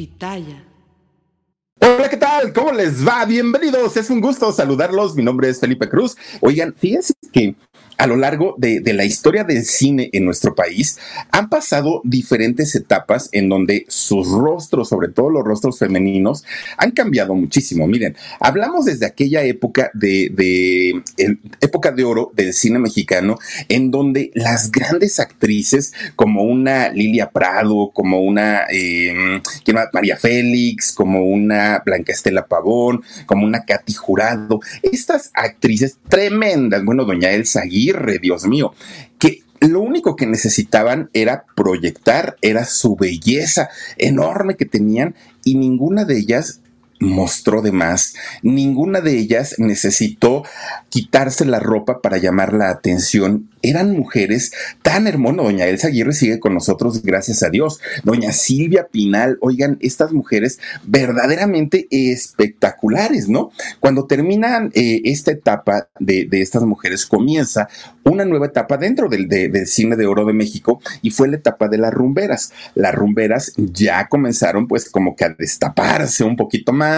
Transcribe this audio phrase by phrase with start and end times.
[0.00, 0.64] Pitaya.
[1.78, 2.54] Hola, ¿qué tal?
[2.54, 3.26] ¿Cómo les va?
[3.26, 3.98] Bienvenidos.
[3.98, 5.14] Es un gusto saludarlos.
[5.14, 6.16] Mi nombre es Felipe Cruz.
[6.40, 7.54] Oigan, fíjense que
[8.00, 10.98] a lo largo de, la historia del cine en nuestro país
[11.32, 16.42] han pasado diferentes etapas en donde sus rostros, sobre todo los rostros femeninos,
[16.78, 17.86] han cambiado muchísimo.
[17.86, 21.02] Miren, hablamos desde aquella época de,
[21.60, 27.90] época de oro del cine mexicano, en donde las grandes actrices, como una Lilia Prado,
[27.92, 29.42] como una eh,
[29.92, 37.04] María Félix, como una Blanca Estela Pavón, como una Katy Jurado, estas actrices tremendas, bueno,
[37.04, 38.72] doña Elsa Aguirre, Dios mío,
[39.18, 46.04] que lo único que necesitaban era proyectar, era su belleza enorme que tenían y ninguna
[46.04, 46.60] de ellas
[47.00, 48.14] mostró de más.
[48.42, 50.44] Ninguna de ellas necesitó
[50.90, 55.20] quitarse la ropa para llamar la atención eran mujeres tan hermosas.
[55.20, 57.78] Doña Elsa Aguirre sigue con nosotros, gracias a Dios.
[58.04, 63.52] Doña Silvia Pinal, oigan, estas mujeres verdaderamente espectaculares, ¿no?
[63.80, 67.68] Cuando terminan eh, esta etapa de, estas mujeres, comienza
[68.02, 69.28] una nueva etapa dentro del,
[69.66, 72.52] cine de oro de México y fue la etapa de las rumberas.
[72.74, 76.89] Las rumberas ya comenzaron pues como que a destaparse un poquito más,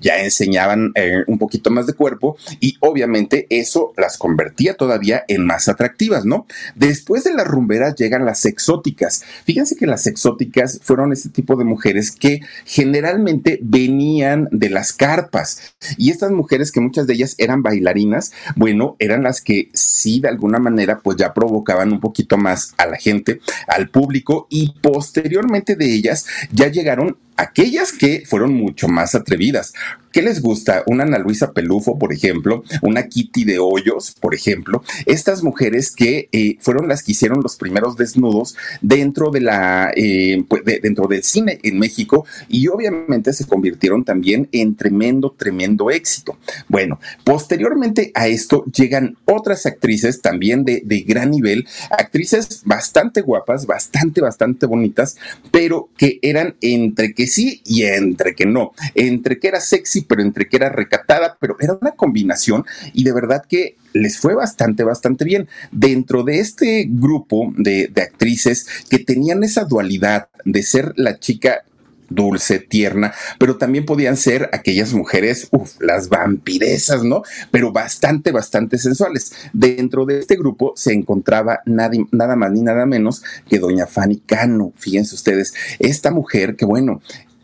[0.00, 5.46] ya enseñaban eh, un poquito más de cuerpo y obviamente eso las convertía todavía en
[5.46, 5.90] más atractivas
[6.24, 6.46] ¿no?
[6.74, 9.22] Después de las rumberas llegan las exóticas.
[9.44, 15.74] Fíjense que las exóticas fueron este tipo de mujeres que generalmente venían de las carpas.
[15.96, 20.28] Y estas mujeres, que muchas de ellas eran bailarinas, bueno, eran las que sí de
[20.28, 25.76] alguna manera pues ya provocaban un poquito más a la gente, al público y posteriormente
[25.76, 29.74] de ellas ya llegaron aquellas que fueron mucho más atrevidas vidas.
[30.12, 30.82] ¿Qué les gusta?
[30.86, 34.82] Una Ana Luisa Pelufo, por ejemplo, una Kitty de Hoyos, por ejemplo.
[35.06, 40.44] Estas mujeres que eh, fueron las que hicieron los primeros desnudos dentro de la eh,
[40.48, 46.38] pues, dentro del cine en México y obviamente se convirtieron también en tremendo, tremendo éxito.
[46.68, 53.66] Bueno, posteriormente a esto llegan otras actrices también de, de gran nivel, actrices bastante guapas,
[53.66, 55.16] bastante, bastante bonitas,
[55.50, 60.22] pero que eran entre que sí y entre que no, entre que era sexy, pero
[60.22, 64.84] entre que era recatada, pero era una combinación y de verdad que les fue bastante,
[64.84, 65.48] bastante bien.
[65.72, 71.64] Dentro de este grupo de, actrices que tenían esa dualidad de ser la chica
[72.08, 77.22] dulce, tierna, pero también podían ser aquellas mujeres, uff, las vampiresas, ¿no?
[77.52, 79.32] Pero bastante, bastante sensuales.
[79.52, 84.72] Dentro de este grupo se encontraba nada más ni nada menos que doña Fanny Cano,
[84.76, 87.00] fíjense ustedes, esta mujer que bueno,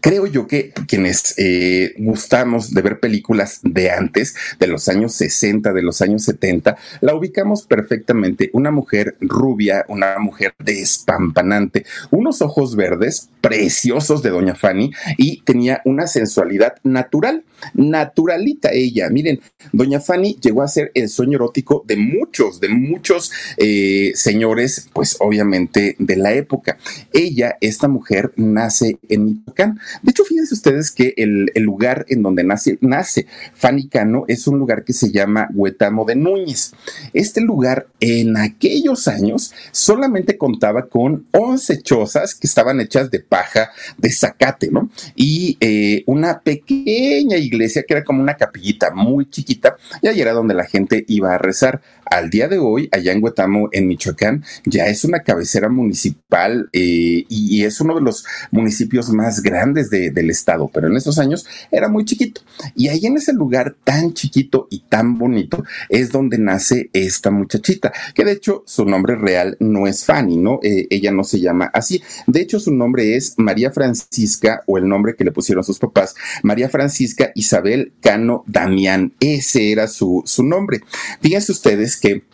[0.06, 5.72] creo yo que quienes eh, gustamos de ver películas de antes, de los años 60,
[5.72, 8.48] de los años 70, la ubicamos perfectamente.
[8.52, 15.82] Una mujer rubia, una mujer despampanante, unos ojos verdes preciosos de Doña Fanny y tenía
[15.84, 17.42] una sensualidad natural,
[17.74, 19.08] naturalita ella.
[19.10, 19.40] Miren,
[19.72, 25.16] Doña Fanny llegó a ser el sueño erótico de muchos, de muchos eh, señores, pues
[25.20, 26.78] obviamente de la época.
[27.12, 29.66] Ella, esta mujer, nace en Michoacán
[30.02, 34.58] de hecho, fíjense ustedes que el, lugar en donde nace, nace Fanny Cano es un
[34.58, 36.72] lugar que se llama Huetamo de Núñez.
[37.12, 43.70] Este lugar en aquellos años solamente contaba con 11 chozas que estaban hechas de paja
[43.98, 44.90] de zacate, ¿no?
[45.14, 50.32] Y eh, una pequeña iglesia que era como una capillita muy chiquita y ahí era
[50.32, 51.80] donde la gente iba a rezar.
[52.10, 57.24] Al día de hoy, allá en Huetamo, en Michoacán, ya es una cabecera municipal eh,
[57.28, 61.88] y, es uno de los municipios más grandes del estado, pero en esos años era
[61.88, 62.42] muy chiquito.
[62.74, 67.92] Y ahí en ese lugar tan chiquito y tan bonito es donde nace esta muchachita,
[68.14, 70.60] que de hecho su nombre real no es Fanny, ¿no?
[70.62, 72.02] Eh, ella no se llama así.
[72.26, 76.14] De hecho, su nombre es María Francisca, o el nombre que le pusieron sus papás,
[76.42, 79.14] María Francisca Isabel Cano Damián.
[79.20, 80.80] Ese era su, su nombre.
[81.20, 82.24] Fíjense ustedes que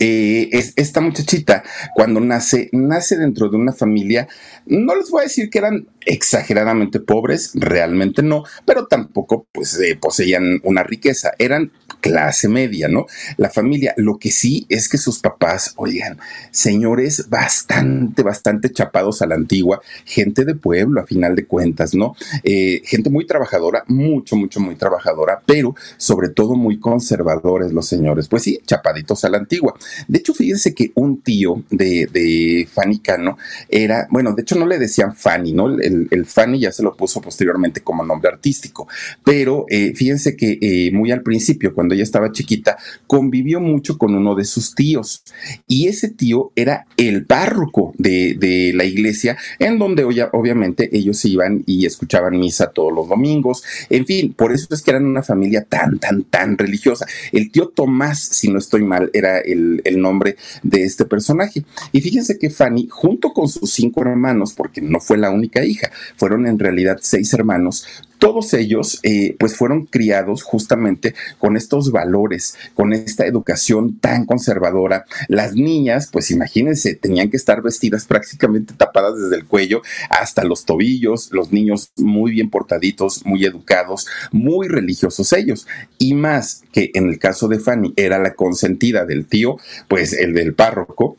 [0.00, 1.64] eh, es, esta muchachita,
[1.94, 4.28] cuando nace, nace dentro de una familia,
[4.66, 9.96] no les voy a decir que eran exageradamente pobres, realmente no, pero tampoco pues eh,
[10.00, 13.06] poseían una riqueza, eran clase media, ¿no?
[13.36, 16.18] La familia, lo que sí es que sus papás, oigan,
[16.50, 22.14] señores bastante, bastante chapados a la antigua, gente de pueblo a final de cuentas, ¿no?
[22.42, 28.28] Eh, gente muy trabajadora, mucho, mucho, muy trabajadora, pero sobre todo muy conservadores los señores,
[28.28, 29.74] pues sí, chapaditos a la antigua.
[30.06, 34.66] De hecho, fíjense que un tío de, de Fanny Cano era, bueno, de hecho no
[34.66, 35.68] le decían Fanny, ¿no?
[35.68, 38.88] El, el Fanny ya se lo puso posteriormente como nombre artístico,
[39.24, 42.76] pero eh, fíjense que eh, muy al principio, cuando ella estaba chiquita,
[43.06, 45.22] convivió mucho con uno de sus tíos
[45.66, 51.62] y ese tío era el párroco de, de la iglesia en donde obviamente ellos iban
[51.66, 55.64] y escuchaban misa todos los domingos, en fin, por eso es que eran una familia
[55.64, 57.06] tan, tan, tan religiosa.
[57.32, 61.64] El tío Tomás, si no estoy mal, era el el, nombre de este personaje.
[61.92, 65.90] Y fíjense que Fanny, junto con sus cinco hermanos, porque no fue la única hija,
[66.16, 67.86] fueron en realidad seis hermanos,
[68.18, 75.04] todos ellos eh, pues fueron criados justamente con estos valores, con esta educación tan conservadora.
[75.28, 80.64] Las niñas, pues imagínense, tenían que estar vestidas prácticamente tapadas desde el cuello hasta los
[80.64, 85.66] tobillos, los niños muy bien portaditos, muy educados, muy religiosos ellos.
[85.98, 89.56] Y más que en el caso de Fanny era la consentida del tío,
[89.88, 91.16] pues el del párroco,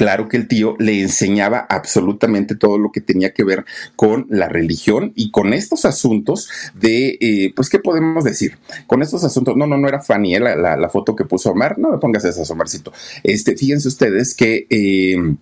[0.00, 3.66] claro que el tío le enseñaba absolutamente todo lo que tenía que ver
[3.96, 8.56] con la religión y con estos asuntos de, eh, pues, ¿qué podemos decir?
[8.86, 10.40] Con estos asuntos, no, no, no era Fanny, ¿eh?
[10.40, 12.94] la, foto que puso Omar, no me pongas esa, Omarcito.
[13.22, 14.66] Este, fíjense ustedes que...
[14.70, 15.34] Eh,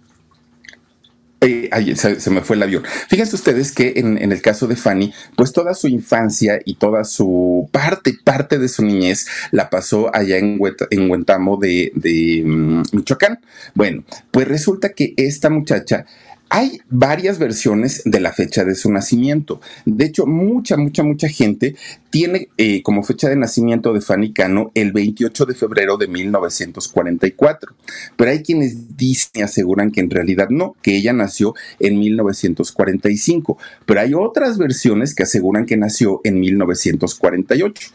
[1.41, 2.83] se, me fue el avión.
[3.09, 7.69] Fíjense ustedes que en, el caso de Fanny, pues toda su infancia y toda su
[7.73, 10.59] parte, parte de su niñez la pasó allá en,
[10.91, 13.41] en Huentamo de, de mm, Michoacán.
[13.75, 16.07] Bueno, pues resulta que esta muchacha
[16.51, 19.61] hay varias versiones de la fecha de su nacimiento.
[19.85, 21.77] De hecho, mucha, mucha, mucha gente
[22.11, 27.75] tiene eh, como fecha de nacimiento de Fanny Cano el 28 de febrero de 1944.
[28.17, 33.59] Pero hay quienes dicen y aseguran que en realidad no, que ella nació en 1945.
[33.85, 37.91] Pero hay otras versiones que aseguran que nació en 1948.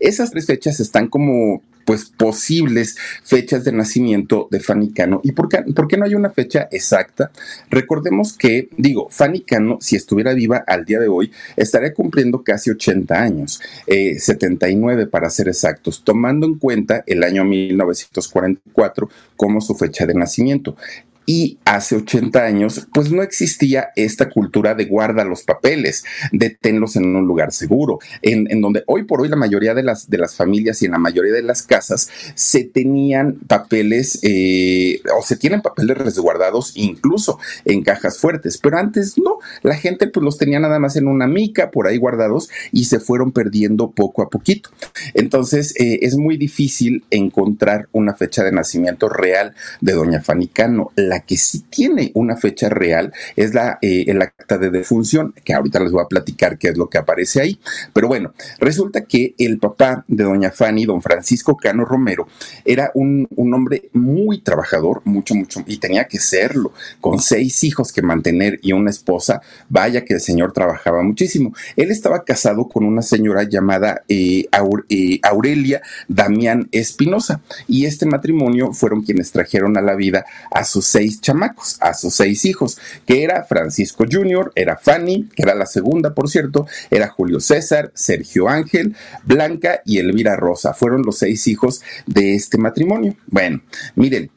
[0.00, 5.20] Esas tres fechas están como pues posibles fechas de nacimiento de Fanny Cano.
[5.24, 7.30] ¿Y por qué, por qué, no hay una fecha exacta?
[7.70, 12.70] Recordemos que, digo, Fanny Cano, si estuviera viva al día de hoy, estaría cumpliendo casi
[12.70, 19.74] 80 años, 79 eh, para ser exactos, tomando en cuenta el año 1944 como su
[19.74, 20.76] fecha de nacimiento.
[21.24, 26.96] Y hace 80 años, pues no existía esta cultura de guarda los papeles, de tenlos
[26.96, 30.34] en un lugar seguro, en, donde hoy por hoy la mayoría de las, de las
[30.34, 35.62] familias y en la mayoría de las casas se tenían papeles eh, o se tienen
[35.62, 40.78] papeles resguardados incluso en cajas fuertes, pero antes no, la gente pues los tenía nada
[40.78, 44.70] más en una mica por ahí guardados y se fueron perdiendo poco a poquito.
[45.14, 51.20] Entonces eh, es muy difícil encontrar una fecha de nacimiento real de doña Fanicano la
[51.20, 55.78] que sí tiene una fecha real es la, eh, el acta de defunción, que ahorita
[55.80, 57.60] les voy a platicar qué es lo que aparece ahí.
[57.92, 62.26] Pero bueno, resulta que el papá de doña Fanny, don Francisco Cano Romero,
[62.64, 67.92] era un, un hombre muy trabajador, mucho, mucho, y tenía que serlo, con seis hijos
[67.92, 71.54] que mantener y una esposa, vaya que el señor trabajaba muchísimo.
[71.76, 74.46] Él estaba casado con una señora llamada eh,
[74.88, 80.86] eh, Aurelia Damián Espinosa, y este matrimonio fueron quienes trajeron a la vida a sus
[80.86, 85.66] seis chamacos, a sus seis hijos, que era Francisco Jr., era Fanny, que era la
[85.66, 88.94] segunda, por cierto, era Julio César, Sergio Ángel,
[89.24, 90.74] Blanca y Elvira Rosa.
[90.74, 93.16] Fueron los seis hijos de este matrimonio.
[93.26, 93.62] Bueno,
[93.94, 94.30] miren,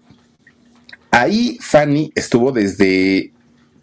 [1.12, 3.32] ahí Fanny estuvo desde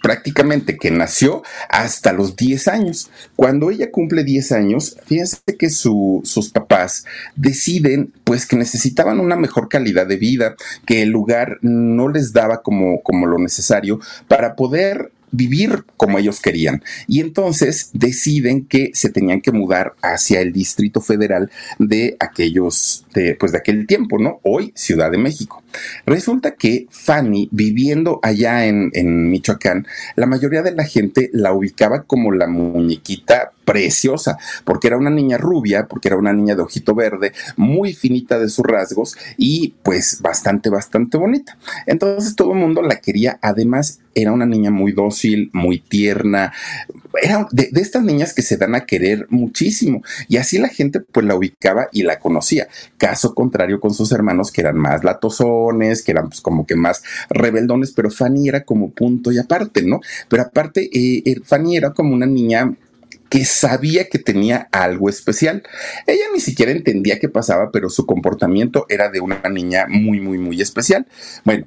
[0.02, 3.10] prácticamente que nació hasta los 10 años.
[3.36, 7.04] Cuando ella cumple 10 años, fíjense que sus papás
[7.36, 10.56] deciden pues que necesitaban una mejor calidad de vida,
[10.86, 16.40] que el lugar no les daba como, como lo necesario para poder vivir como ellos
[16.40, 16.84] querían.
[17.08, 23.34] Y entonces deciden que se tenían que mudar hacia el Distrito Federal de aquellos, de,
[23.34, 24.40] pues de aquel tiempo, ¿no?
[24.42, 25.61] Hoy Ciudad de México.
[26.06, 28.90] Resulta que Fanny, viviendo allá en,
[29.30, 29.86] Michoacán,
[30.16, 35.38] la mayoría de la gente la ubicaba como la muñequita preciosa, porque era una niña
[35.38, 40.20] rubia, porque era una niña de ojito verde, muy finita de sus rasgos y pues
[40.20, 41.56] bastante, bastante bonita.
[41.86, 46.52] Entonces todo el mundo la quería, además era una niña muy dócil, muy tierna,
[47.20, 51.26] era de, estas niñas que se dan a querer muchísimo y así la gente pues
[51.26, 52.68] la ubicaba y la conocía.
[52.96, 55.04] Caso contrario con sus hermanos que eran más
[56.04, 60.00] que eran pues como que más rebeldones, pero Fanny era como punto y aparte, ¿no?
[60.28, 62.74] Pero aparte, eh, eh, Fanny era como una niña
[63.28, 65.62] que sabía que tenía algo especial.
[66.06, 70.38] Ella ni siquiera entendía qué pasaba, pero su comportamiento era de una niña muy, muy,
[70.38, 71.06] muy especial.
[71.44, 71.66] Bueno,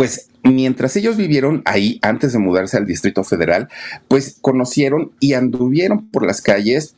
[0.00, 3.68] pues mientras ellos vivieron ahí antes de mudarse al Distrito Federal,
[4.08, 6.96] pues conocieron y anduvieron por las calles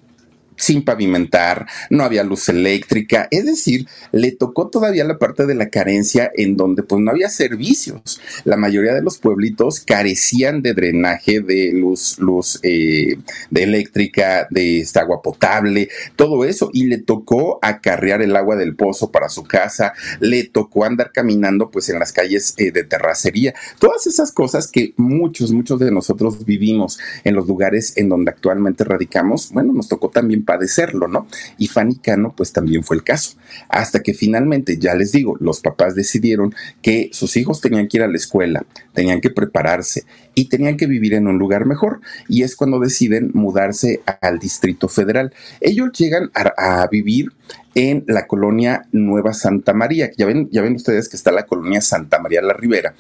[0.57, 5.71] sin pavimentar, no había luz eléctrica, es decir, le tocó todavía la parte de la
[5.71, 8.21] carencia en donde pues no había servicios.
[8.45, 13.17] La mayoría de los pueblitos carecían de drenaje, de luz, luz eh,
[13.51, 18.77] de eléctrica, de esta agua potable, todo eso, y le tocó acarrear el agua del
[18.77, 23.55] pozo para su casa, le tocó andar caminando pues en las calles eh, de terracería,
[23.79, 28.85] todas esas cosas que muchos, muchos de nosotros vivimos en los lugares en donde actualmente
[28.85, 31.27] radicamos, bueno, nos tocó también padecerlo, ¿no?
[31.59, 33.37] Y Fanny Cano, pues también fue el caso.
[33.69, 38.03] Hasta que finalmente, ya les digo, los papás decidieron que sus hijos tenían que ir
[38.03, 42.01] a la escuela, tenían que prepararse y tenían que vivir en un lugar mejor.
[42.29, 45.33] Y es cuando deciden mudarse al Distrito Federal.
[45.61, 47.33] Ellos llegan a, vivir
[47.75, 50.11] en la colonia Nueva Santa María.
[50.17, 52.95] Ya ven, ya ven ustedes que está la colonia Santa María la Ribera,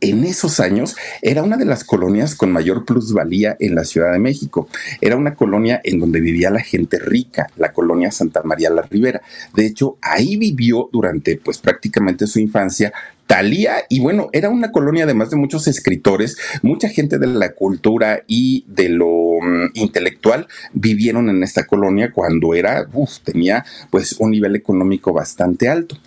[0.00, 4.18] en esos años era una de las colonias con mayor plusvalía en la Ciudad de
[4.18, 4.68] México.
[5.00, 9.22] Era una colonia en donde vivía la gente rica, la colonia Santa María la Ribera.
[9.54, 12.92] De hecho, ahí vivió durante pues prácticamente su infancia
[13.28, 18.22] Talía, y bueno, era una colonia además de muchos escritores, mucha gente de la cultura
[18.26, 19.06] y de lo
[19.42, 25.68] mm, intelectual vivieron en esta colonia cuando era, uff, tenía pues un nivel económico bastante
[25.68, 25.98] alto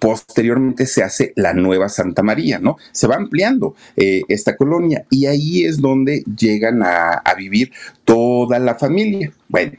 [0.00, 2.76] posteriormente se hace la nueva Santa María, ¿no?
[2.92, 7.72] Se va ampliando eh, esta colonia y ahí es donde llegan a, a vivir
[8.04, 9.32] toda la familia.
[9.48, 9.72] Bueno,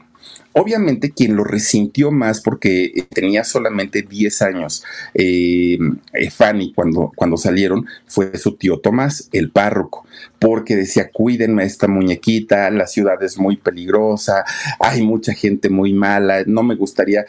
[0.52, 4.82] Obviamente quien lo resintió más porque eh, tenía solamente 10 años,
[5.14, 5.78] eh,
[6.12, 10.04] eh, Fanny, cuando, cuando salieron, fue su tío Tomás, el párroco,
[10.40, 14.44] porque decía, cuídenme esta muñequita, la ciudad es muy peligrosa,
[14.80, 17.26] hay mucha gente muy mala, no me gustaría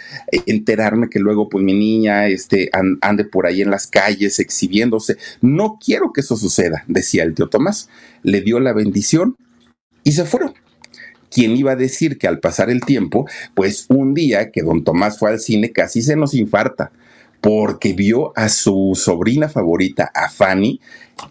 [0.47, 5.17] enterarme que luego pues mi niña este, ande por ahí en las calles exhibiéndose.
[5.41, 7.87] No quiero que eso suceda, decía el tío Tomás.
[8.23, 9.35] Le dio la bendición
[10.03, 10.53] y se fueron.
[11.31, 15.17] ¿Quién iba a decir que al pasar el tiempo, pues un día que don Tomás
[15.17, 16.91] fue al cine casi se nos infarta?
[17.41, 20.79] porque vio a su sobrina favorita, a Fanny,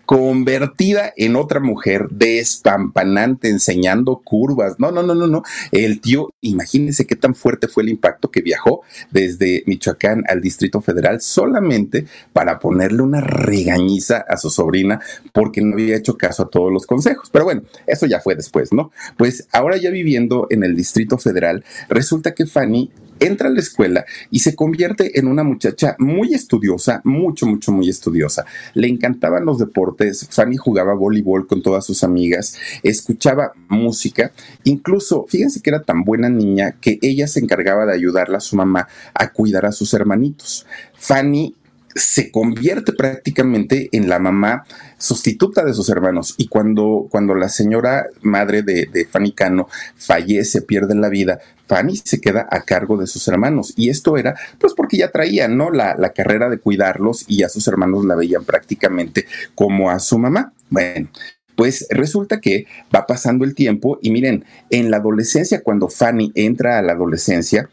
[0.06, 4.76] convertida en otra mujer despampanante, enseñando curvas.
[4.78, 5.42] No, no, no, no, no.
[5.72, 10.80] El tío, imagínense qué tan fuerte fue el impacto que viajó desde Michoacán al Distrito
[10.80, 15.00] Federal solamente para ponerle una regañiza a su sobrina
[15.32, 17.28] porque no había hecho caso a todos los consejos.
[17.32, 18.90] Pero bueno, eso ya fue después, ¿no?
[19.16, 22.90] Pues ahora ya viviendo en el Distrito Federal, resulta que Fanny
[23.20, 27.88] entra a la escuela y se convierte en una muchacha muy estudiosa, mucho, mucho, muy
[27.88, 28.44] estudiosa.
[28.74, 34.32] Le encantaban los deportes, Fanny jugaba voleibol con todas sus amigas, escuchaba música,
[34.64, 38.56] incluso, fíjense que era tan buena niña que ella se encargaba de ayudarla a su
[38.56, 40.66] mamá a cuidar a sus hermanitos.
[40.94, 41.54] Fanny
[41.94, 44.64] se convierte prácticamente en la mamá
[44.98, 46.34] sustituta de sus hermanos.
[46.36, 52.20] Y cuando, cuando la señora madre de, Fanny Cano fallece, pierde la vida, Fanny se
[52.20, 53.72] queda a cargo de sus hermanos.
[53.76, 55.70] Y esto era, pues porque ya traían, ¿no?
[55.70, 60.18] La, la carrera de cuidarlos y a sus hermanos la veían prácticamente como a su
[60.18, 60.52] mamá.
[60.68, 61.08] Bueno,
[61.56, 66.78] pues resulta que va pasando el tiempo y miren, en la adolescencia, cuando Fanny entra
[66.78, 67.68] a la adolescencia,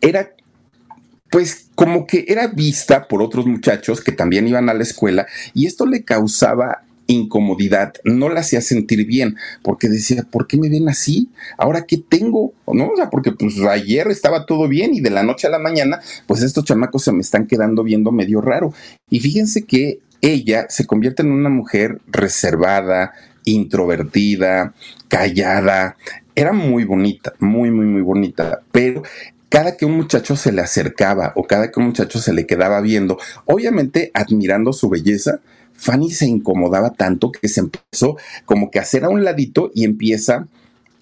[0.00, 0.35] era
[1.36, 5.66] pues como que era vista por otros muchachos que también iban a la escuela y
[5.66, 10.88] esto le causaba incomodidad, no la hacía sentir bien, porque decía, ¿por qué me ven
[10.88, 11.28] así?
[11.58, 12.54] ¿Ahora qué tengo?
[12.66, 12.88] ¿No?
[12.88, 16.00] O sea, porque pues ayer estaba todo bien y de la noche a la mañana,
[16.26, 18.72] pues estos chamacos se me están quedando viendo medio raro.
[19.10, 23.12] Y fíjense que ella se convierte en una mujer reservada,
[23.44, 24.72] introvertida,
[25.08, 25.98] callada.
[26.34, 29.02] Era muy bonita, muy, muy, muy bonita, pero
[29.48, 32.80] cada que un muchacho se le acercaba o cada que un muchacho se le quedaba
[32.80, 35.40] viendo, obviamente admirando su belleza,
[35.74, 39.84] Fanny se incomodaba tanto que se empezó como que a hacer a un ladito y
[39.84, 40.48] empieza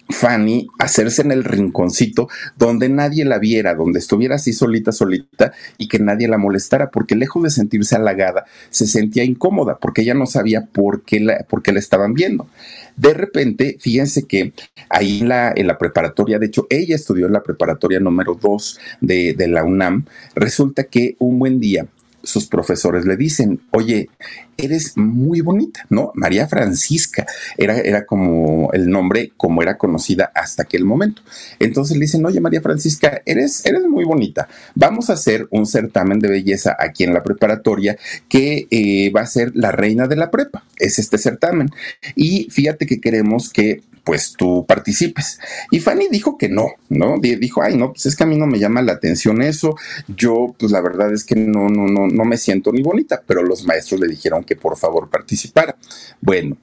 [0.09, 5.87] Fanny hacerse en el rinconcito donde nadie la viera, donde estuviera así solita, solita y
[5.87, 10.25] que nadie la molestara, porque lejos de sentirse halagada, se sentía incómoda porque ella no
[10.25, 12.47] sabía por qué la, por qué la estaban viendo.
[12.95, 14.53] De repente, fíjense que
[14.89, 18.79] ahí en la, en la preparatoria, de hecho, ella estudió en la preparatoria número 2
[19.01, 21.87] de, de la UNAM, resulta que un buen día
[22.25, 24.09] sus profesores le dicen, oye,
[24.57, 26.11] eres muy bonita, ¿no?
[26.15, 27.25] María Francisca
[27.57, 31.21] era, era como el nombre, como era conocida hasta aquel momento.
[31.59, 34.47] Entonces le dicen, oye, María Francisca, eres, eres muy bonita.
[34.75, 37.97] Vamos a hacer un certamen de belleza aquí en la preparatoria
[38.29, 40.63] que eh, va a ser la reina de la prepa.
[40.77, 41.69] Es este certamen.
[42.15, 45.39] Y fíjate que queremos que pues tú participes.
[45.71, 47.17] Y Fanny dijo que no, ¿no?
[47.19, 49.75] Dijo, ay, no, pues es que a mí no me llama la atención eso.
[50.07, 53.43] Yo, pues la verdad es que no, no, no, no me siento ni bonita, pero
[53.43, 55.75] los maestros le dijeron que por favor participara.
[56.21, 56.55] Bueno,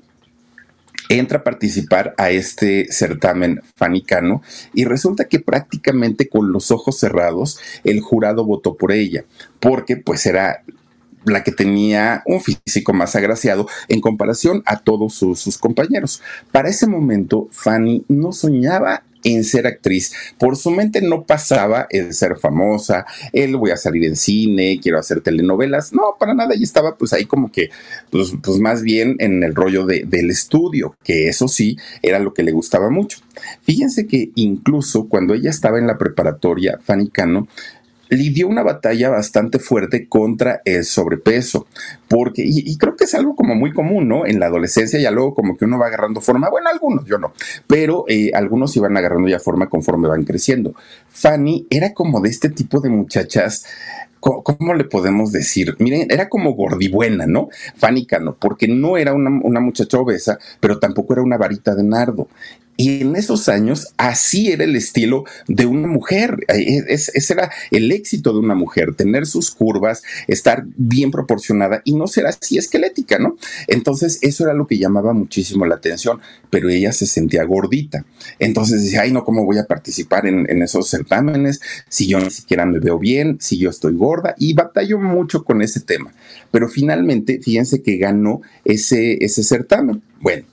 [1.09, 7.59] entra a participar a este certamen fanicano y resulta que prácticamente con los ojos cerrados
[7.85, 9.25] el jurado votó por ella,
[9.61, 10.63] porque pues era
[11.25, 16.23] la que tenía un físico más agraciado en comparación a todos sus, compañeros.
[16.51, 20.13] Para ese momento, Fanny no soñaba en ser actriz.
[20.39, 24.99] Por su mente no pasaba el ser famosa, el voy a salir en cine, quiero
[24.99, 25.93] hacer telenovelas.
[25.93, 26.55] No, para nada.
[26.55, 27.71] Ella estaba pues ahí como que,
[28.11, 32.43] pues, pues más bien en el rollo del estudio, que eso sí era lo que
[32.43, 33.19] le gustaba mucho.
[33.63, 37.47] Fíjense que incluso cuando ella estaba en la preparatoria, Fanny Cano,
[38.13, 41.67] lidió una batalla bastante fuerte contra el sobrepeso,
[42.09, 44.27] porque, y, creo que es algo como muy común, ¿no?
[44.27, 47.33] En la adolescencia ya luego como que uno va agarrando forma, bueno, algunos, yo no,
[47.67, 50.75] pero eh, algunos iban agarrando ya forma conforme van creciendo.
[51.09, 53.65] Fanny era como de este tipo de muchachas
[54.23, 55.75] ¿cómo le podemos decir?
[55.81, 57.49] Miren, era como gordibuena, ¿no?
[57.77, 58.37] Fánica, ¿no?
[58.37, 62.29] Porque no era una, una, muchacha obesa, pero tampoco era una varita de nardo.
[62.77, 66.39] Y en esos años así era el estilo de una mujer.
[66.49, 72.07] Ese era el éxito de una mujer, tener sus curvas, estar bien proporcionada y no
[72.07, 73.37] ser así esquelética, ¿no?
[73.69, 78.07] Entonces eso era lo que llamaba muchísimo la atención, pero ella se sentía gordita.
[78.39, 82.65] Entonces decía, ay, no, ¿cómo voy a participar en, esos certámenes si yo ni siquiera
[82.65, 84.35] me veo bien, si yo estoy gorda?
[84.39, 86.13] Y batalló mucho con ese tema.
[86.51, 90.03] Pero finalmente, fíjense que ganó ese, ese certamen.
[90.21, 90.45] Bueno,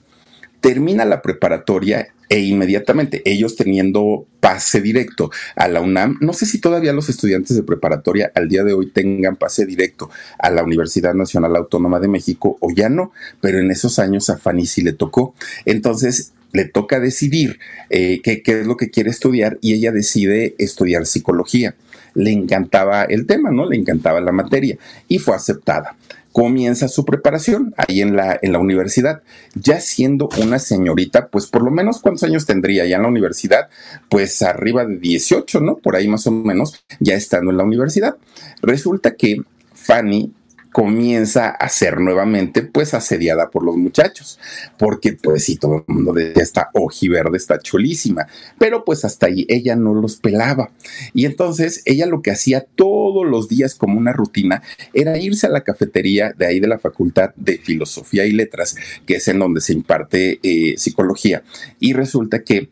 [0.60, 6.60] termina la preparatoria e inmediatamente ellos teniendo pase directo a la UNAM, no sé si
[6.60, 11.12] todavía los estudiantes de preparatoria al día de hoy tengan pase directo a la Universidad
[11.14, 14.92] Nacional Autónoma de México o ya no, pero en esos años a Fanny sí le
[14.92, 15.34] tocó.
[15.64, 17.58] Entonces le toca decidir
[17.90, 21.74] eh, qué, qué es lo que quiere estudiar y ella decide estudiar psicología.
[22.14, 23.68] Le encantaba el tema, ¿no?
[23.68, 24.76] Le encantaba la materia
[25.08, 25.96] y fue aceptada
[26.32, 29.22] comienza su preparación ahí en la, en la universidad.
[29.54, 33.68] Ya siendo una señorita, pues por lo menos cuántos años tendría ya en la universidad,
[34.08, 35.76] pues arriba de 18, ¿no?
[35.76, 38.16] Por ahí más o menos, ya estando en la universidad.
[38.62, 39.42] Resulta que
[39.74, 40.32] Fanny
[40.72, 44.38] comienza a ser nuevamente pues asediada por los muchachos,
[44.78, 48.26] porque pues sí, todo el mundo decía, esta ojiverde está chulísima,
[48.58, 50.70] pero pues hasta ahí ella no los pelaba.
[51.14, 55.50] Y entonces ella lo que hacía todos los días como una rutina era irse a
[55.50, 59.60] la cafetería de ahí de la Facultad de Filosofía y Letras, que es en donde
[59.60, 61.42] se imparte eh, psicología,
[61.78, 62.68] y resulta que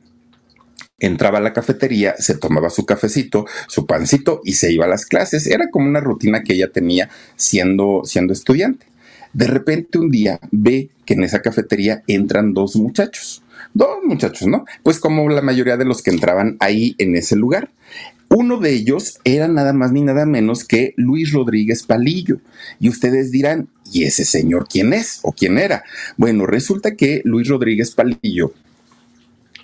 [0.98, 5.06] entraba a la cafetería, se tomaba su cafecito, su pancito y se iba a las
[5.06, 5.46] clases.
[5.46, 8.86] Era como una rutina que ella tenía siendo, siendo estudiante.
[9.32, 13.42] De repente un día ve que en esa cafetería entran dos muchachos.
[13.74, 14.64] Dos muchachos, ¿no?
[14.82, 17.70] Pues como la mayoría de los que entraban ahí en ese lugar.
[18.30, 22.40] Uno de ellos era nada más ni nada menos que Luis Rodríguez Palillo.
[22.78, 25.84] Y ustedes dirán, ¿y ese señor quién es o quién era?
[26.16, 28.52] Bueno, resulta que Luis Rodríguez Palillo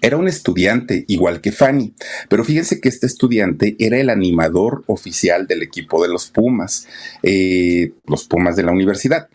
[0.04, 1.94] era un estudiante, igual que Fanny,
[2.28, 6.86] pero fíjense que este estudiante era el animador oficial del equipo de los Pumas,
[7.22, 9.28] eh, los Pumas de la universidad.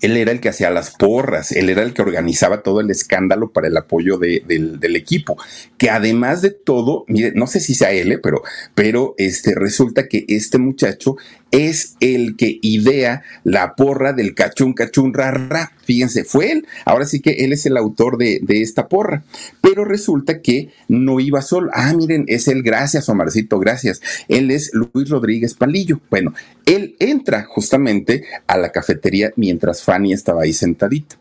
[0.00, 3.50] él era el que hacía las porras, él era el que organizaba todo el escándalo
[3.50, 5.36] para el apoyo del, equipo,
[5.76, 8.42] que además de todo, mire, no sé si sea él, eh, pero,
[8.74, 11.16] pero este, resulta que este muchacho
[11.50, 15.72] es el que idea la porra del cachún cachún rara.
[15.84, 16.66] Fíjense, fue él.
[16.84, 19.22] Ahora sí que él es el autor de, de, esta porra.
[19.60, 21.70] Pero resulta que no iba solo.
[21.72, 22.62] Ah, miren, es él.
[22.62, 24.00] Gracias, Omarcito, gracias.
[24.28, 26.00] Él es Luis Rodríguez Palillo.
[26.10, 26.34] Bueno,
[26.66, 31.16] él entra justamente a la cafetería mientras Fanny estaba ahí sentadita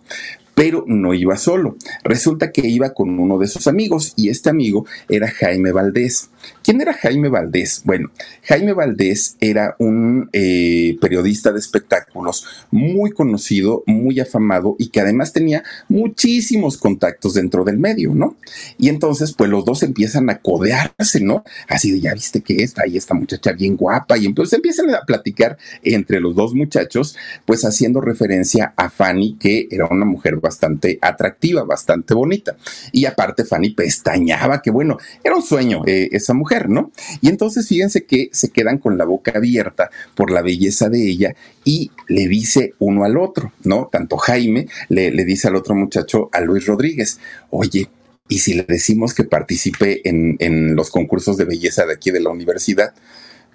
[0.58, 1.78] pero no iba solo.
[2.04, 6.32] Resulta que iba con uno de sus amigos y este amigo era Jaime Valdés.
[6.64, 7.82] ¿Quién era Jaime Valdés?
[7.86, 8.12] Bueno,
[8.44, 15.34] Jaime Valdés era un eh, periodista de espectáculos muy conocido, muy afamado y que además
[15.34, 18.36] tenía muchísimos contactos dentro del medio, ¿no?
[18.78, 21.44] Y entonces, pues los dos empiezan a codearse, ¿no?
[21.68, 25.02] Así de, ya viste que está ahí esta muchacha bien guapa y entonces empiezan a
[25.02, 31.00] platicar entre los dos muchachos, pues haciendo referencia a Fanny, que era una mujer bastante
[31.02, 32.56] atractiva, bastante bonita.
[32.92, 36.92] Y aparte Fanny pestañaba, que bueno, era un sueño eh, esa mujer, ¿no?
[37.22, 41.36] Y entonces fíjense que se quedan con la boca abierta por la belleza de ella
[41.66, 43.90] y le dice uno al otro, ¿no?
[43.92, 47.20] Tanto Jaime le, le dice al otro muchacho, a Luis Rodríguez,
[47.50, 47.90] oye,
[48.30, 52.20] y si le decimos que participe en, en, los concursos de belleza de aquí de
[52.20, 52.94] la universidad,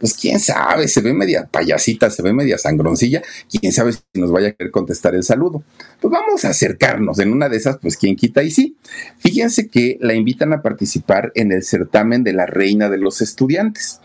[0.02, 4.32] pues quién sabe, se ve media payasita, se ve media sangroncilla, quién sabe si nos
[4.32, 5.62] vaya a querer contestar el saludo.
[6.00, 8.76] Pues vamos a acercarnos, en una de esas, pues quién quita y sí.
[9.18, 14.00] Fíjense que la invitan a participar en el certamen de la reina de los estudiantes.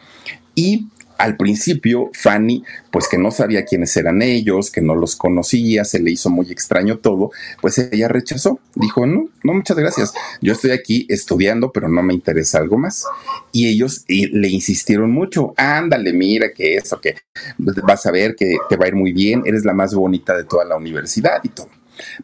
[0.53, 0.85] Y
[1.17, 5.99] al principio Fanny, pues que no sabía quiénes eran ellos, que no los conocía, se
[5.99, 8.59] le hizo muy extraño todo, pues ella rechazó.
[8.75, 10.13] Dijo, no, no, muchas gracias.
[10.41, 13.05] Yo estoy aquí estudiando, pero no me interesa algo más.
[13.51, 17.15] Y ellos le insistieron mucho, ándale, mira que eso, que
[17.57, 20.43] vas a ver que te va a ir muy bien, eres la más bonita de
[20.43, 21.69] toda la universidad y todo.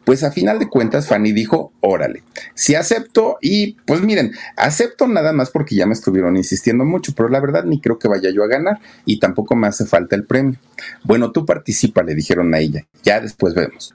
[0.04, 2.22] Pues a final de cuentas Fanny dijo, órale,
[2.54, 7.28] si acepto y pues miren, acepto nada más porque ya me estuvieron insistiendo mucho, pero
[7.28, 10.24] la verdad ni creo que vaya yo a ganar y tampoco me hace falta el
[10.24, 10.58] premio.
[11.02, 13.94] Bueno, tú participa, le dijeron a ella, ya después vemos.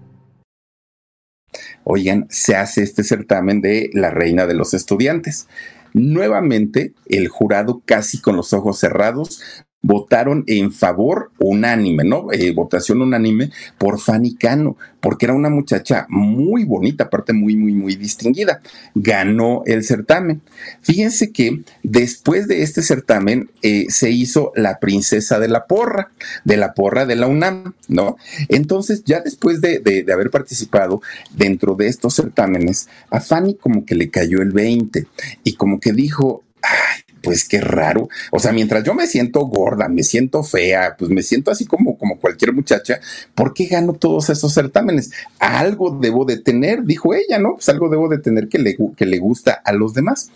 [1.83, 5.47] oigan, se hace este certamen de la reina de los estudiantes.
[5.93, 9.41] Nuevamente, el jurado casi con los ojos cerrados
[9.81, 12.31] votaron en favor unánime, ¿no?
[12.31, 17.73] Eh, votación unánime por Fanny Cano, porque era una muchacha muy bonita, aparte muy, muy,
[17.73, 18.61] muy distinguida.
[18.93, 20.41] Ganó el certamen.
[20.81, 26.11] Fíjense que después de este certamen eh, se hizo la princesa de la porra,
[26.45, 28.17] de la porra de la UNAM, ¿no?
[28.49, 33.95] Entonces, ya después de, de haber participado dentro de estos certámenes, a Fanny como que
[33.95, 35.07] le cayó el 20
[35.43, 38.09] y como que dijo, ay, pues qué raro.
[38.31, 41.97] O sea, mientras yo me siento gorda, me siento fea, pues me siento así como,
[41.97, 42.99] como cualquier muchacha,
[43.35, 45.11] ¿por qué gano todos esos certámenes?
[45.39, 47.55] Algo debo de tener, dijo ella, ¿no?
[47.55, 50.31] Pues algo debo de tener que le, que le gusta a los demás.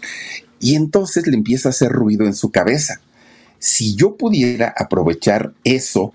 [0.60, 3.02] Y entonces le empieza a hacer ruido en su cabeza.
[3.60, 6.14] Si yo pudiera aprovechar eso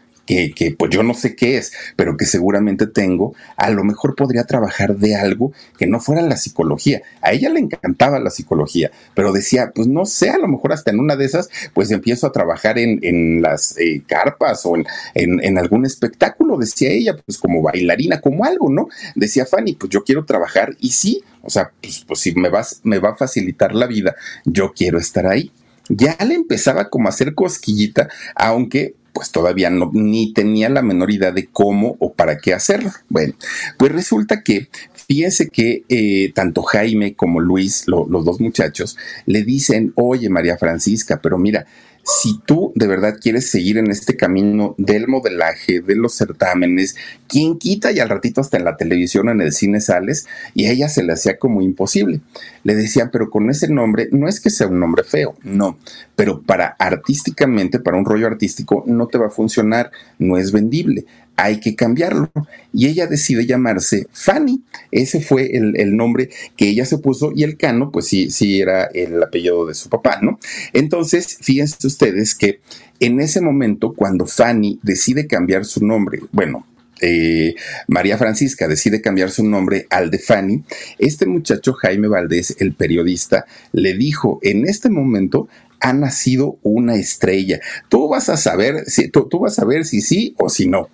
[0.54, 4.44] que, pues yo no sé qué es, pero que seguramente tengo, a lo mejor podría
[4.44, 7.02] trabajar de algo que no fuera la psicología.
[7.20, 10.90] A ella le encantaba la psicología, pero decía, pues no sé, a lo mejor hasta
[10.90, 14.86] en una de esas, pues empiezo a trabajar en, en las eh, carpas o en,
[15.14, 18.88] en, algún espectáculo, decía ella, pues como bailarina, como algo, ¿no?
[19.14, 22.80] Decía Fanny, pues yo quiero trabajar y sí, o sea, pues, pues si me, vas,
[22.84, 24.14] me va a facilitar la vida,
[24.44, 25.52] yo quiero estar ahí
[25.90, 31.10] ya le empezaba como a hacer cosquillita, aunque pues todavía no, ni tenía la menor
[31.10, 32.90] idea de cómo o para qué hacerlo.
[33.08, 33.34] Bueno,
[33.76, 34.68] pues resulta que,
[35.08, 38.96] fíjense que eh, tanto Jaime como Luis, los dos muchachos,
[39.26, 41.66] le dicen, oye María Francisca, pero mira,
[42.02, 46.96] si tú de verdad quieres seguir en este camino del modelaje, de los certámenes,
[47.28, 50.26] ¿quién quita y al ratito hasta en la televisión, en el cine sales?
[50.54, 52.20] Y a ella se le hacía como imposible.
[52.64, 55.78] Le decían, pero con ese nombre, no es que sea un nombre feo, no,
[56.16, 61.06] pero para artísticamente, para un rollo artístico, no te va a funcionar, no es vendible
[61.36, 62.30] hay que cambiarlo.
[62.72, 64.62] Y ella decide llamarse Fanny.
[64.90, 68.84] Ese fue el, nombre que ella se puso y el Cano, pues sí, sí era
[68.86, 70.38] el apellido de su papá, ¿no?
[70.72, 72.60] Entonces, fíjense ustedes que
[73.00, 76.66] en ese momento, cuando Fanny decide cambiar su nombre, bueno,
[77.00, 77.54] eh,
[77.88, 80.64] María Francisca decide cambiar su nombre al de Fanny,
[80.98, 85.48] este muchacho Jaime Valdés, el periodista, le dijo, en este momento
[85.80, 87.60] ha nacido una estrella.
[87.88, 90.88] Tú vas a saber si, tú, vas a ver si sí o si no.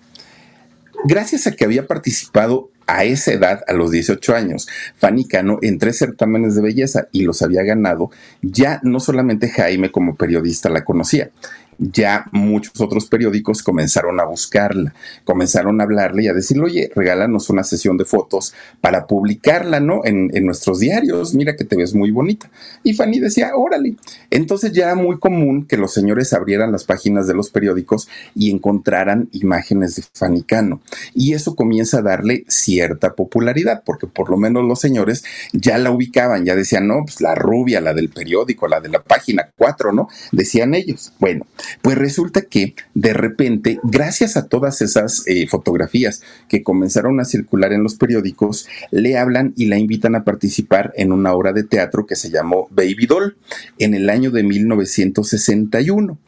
[1.05, 5.79] Gracias a que había participado a esa edad, a los 18 años, Fanny Cano en
[5.79, 8.11] tres certámenes de belleza y los había ganado,
[8.43, 11.31] ya no solamente Jaime como periodista la conocía,
[11.79, 17.51] ya muchos otros periódicos comenzaron a buscarla, comenzaron a hablarle y a decirle, oye, regálanos
[17.51, 20.01] una sesión de fotos para publicarla, ¿no?
[20.05, 22.51] En, nuestros diarios, mira que te ves muy bonita.
[22.85, 23.97] Y Fanny decía, órale.
[24.31, 28.51] Entonces ya era muy común que los señores abrieran las páginas de los periódicos y
[28.51, 30.81] encontraran imágenes de Fanny Cano.
[31.15, 35.91] Y eso comienza a darle cierta popularidad, porque por lo menos los señores ya la
[35.91, 39.93] ubicaban, ya decían, no, pues la rubia, la del periódico, la de la página 4,
[39.93, 40.09] ¿no?
[40.33, 41.13] Decían ellos.
[41.19, 41.47] Bueno,
[41.83, 47.73] pues resulta que de repente, gracias a todas esas eh, fotografías que comenzaron a circular
[47.73, 52.07] en los periódicos, le hablan y la invitan a participar en una obra de teatro
[52.07, 53.37] que se llamó Baby Doll
[53.79, 56.19] en el año de 1961.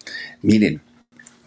[0.43, 0.81] Miren,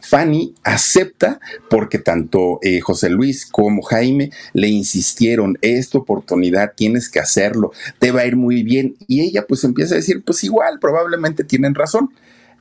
[0.01, 7.19] Fanny acepta porque tanto eh, José Luis como Jaime le insistieron, esta oportunidad tienes que
[7.19, 8.95] hacerlo, te va a ir muy bien.
[9.07, 12.09] Y ella pues empieza a decir, pues igual, probablemente tienen razón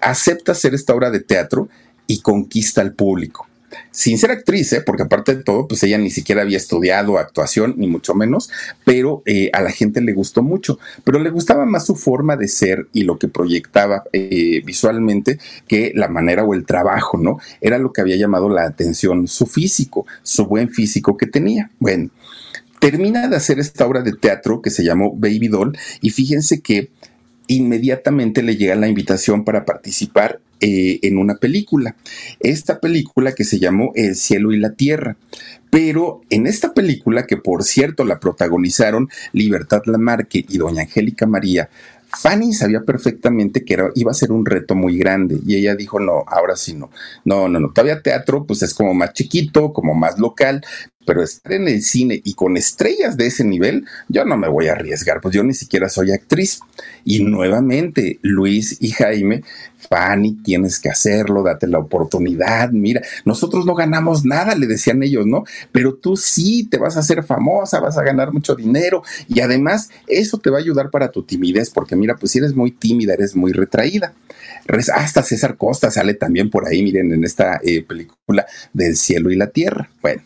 [0.01, 1.69] acepta hacer esta obra de teatro
[2.07, 3.47] y conquista al público.
[3.93, 4.83] Sin ser actriz, ¿eh?
[4.85, 8.51] porque aparte de todo, pues ella ni siquiera había estudiado actuación, ni mucho menos,
[8.85, 10.79] pero eh, a la gente le gustó mucho.
[11.05, 15.93] Pero le gustaba más su forma de ser y lo que proyectaba eh, visualmente que
[15.95, 17.39] la manera o el trabajo, ¿no?
[17.61, 21.71] Era lo que había llamado la atención, su físico, su buen físico que tenía.
[21.79, 22.11] Bueno,
[22.81, 26.91] termina de hacer esta obra de teatro que se llamó Baby Doll y fíjense que
[27.51, 31.97] inmediatamente le llega la invitación para participar eh, en una película.
[32.39, 35.17] Esta película que se llamó El cielo y la tierra.
[35.71, 41.71] Pero en esta película, que por cierto la protagonizaron Libertad Lamarque y Doña Angélica María,
[42.13, 46.25] Fanny sabía perfectamente que iba a ser un reto muy grande y ella dijo, no,
[46.27, 46.91] ahora sí no,
[47.25, 50.65] no, no, no, todavía teatro pues es como más chiquito, como más local,
[51.11, 54.69] pero estar en el cine y con estrellas de ese nivel, yo no me voy
[54.69, 56.61] a arriesgar, pues yo ni siquiera soy actriz.
[57.05, 59.43] Y nuevamente, Luis y Jaime,
[59.89, 65.27] Fanny, tienes que hacerlo, date la oportunidad, mira, nosotros no ganamos nada, le decían ellos,
[65.27, 65.43] ¿no?
[65.73, 69.91] Pero tú sí, te vas a hacer famosa, vas a ganar mucho dinero y además
[70.07, 73.15] eso te va a ayudar para tu timidez, porque mira, pues si eres muy tímida,
[73.15, 74.15] eres muy retraída.
[74.95, 79.37] Hasta César Costa sale también por ahí, miren, en esta eh, película del cielo y
[79.37, 79.91] la tierra.
[80.01, 80.23] Bueno,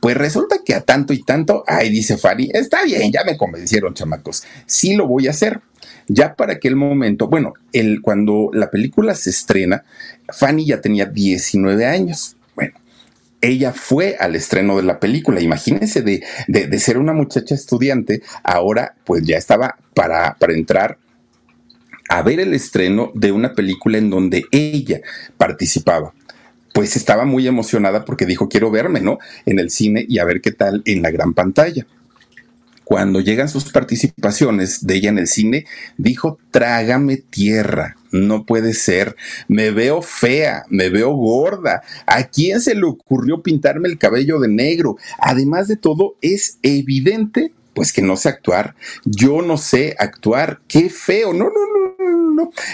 [0.00, 3.94] pues resulta que a tanto y tanto, ay, dice Fanny, está bien, ya me convencieron,
[3.94, 5.60] chamacos, sí lo voy a hacer.
[6.08, 9.84] Ya para aquel momento, bueno, el, cuando la película se estrena,
[10.28, 12.36] Fanny ya tenía 19 años.
[12.56, 12.74] Bueno,
[13.40, 15.40] ella fue al estreno de la película.
[15.40, 20.98] Imagínense de, de, ser una muchacha estudiante, ahora pues ya estaba para, para entrar
[22.08, 25.00] a ver el estreno de una película en donde ella
[25.36, 26.12] participaba
[26.72, 29.18] pues estaba muy emocionada porque dijo, quiero verme, ¿no?
[29.46, 31.86] En el cine y a ver qué tal en la gran pantalla.
[32.84, 35.64] Cuando llegan sus participaciones de ella en el cine,
[35.96, 39.14] dijo, trágame tierra, no puede ser,
[39.46, 44.48] me veo fea, me veo gorda, ¿a quién se le ocurrió pintarme el cabello de
[44.48, 44.96] negro?
[45.20, 50.90] Además de todo, es evidente pues que no sé actuar, yo no sé actuar, qué
[50.90, 51.89] feo, no, no, no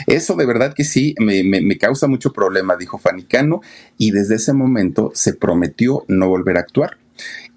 [0.07, 3.61] eso de verdad que sí me, causa mucho problema, dijo Fanicano,
[3.99, 6.99] y desde ese momento se prometió no volver a actuar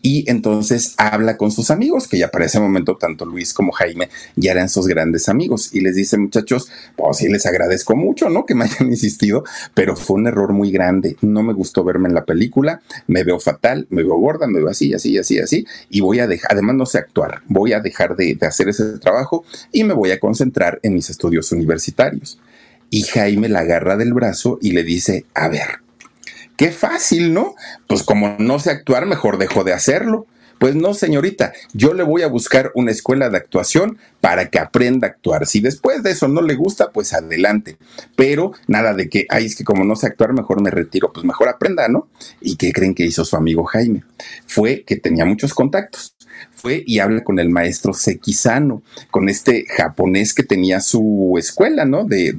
[0.01, 4.09] y entonces habla con sus amigos, que ya para ese momento tanto Luis como Jaime
[4.35, 8.45] ya eran sus grandes amigos, y les dice, muchachos, pues sí, les agradezco mucho, ¿no?
[8.45, 12.15] Que me hayan insistido, pero fue un error muy grande, no me gustó verme en
[12.15, 16.01] la película, me veo fatal, me veo gorda, me veo así, así, así, así, y
[16.01, 19.43] voy a dejar, además no sé actuar, voy a dejar de, de hacer ese trabajo
[19.71, 22.39] y me voy a concentrar en mis estudios universitarios.
[22.91, 25.81] Y Jaime la agarra del brazo y le dice, a ver,
[26.59, 27.55] Qué fácil, ¿no?
[27.87, 30.27] Pues como no sé actuar, mejor dejo de hacerlo.
[30.57, 35.07] Pues no, señorita, yo le voy a buscar una escuela de actuación para que aprenda
[35.07, 35.47] a actuar.
[35.47, 37.77] Si después de eso no le gusta, pues adelante.
[38.17, 41.13] Pero nada de que, ay, es que como no sé actuar, mejor me retiro.
[41.13, 42.09] Pues mejor aprenda, ¿no?
[42.41, 44.03] ¿Y qué creen que hizo su amigo Jaime?
[44.45, 46.13] Fue que tenía muchos contactos
[46.51, 52.03] fue y habla con el maestro Sekizano, con este japonés que tenía su escuela, ¿no?
[52.03, 52.29] De,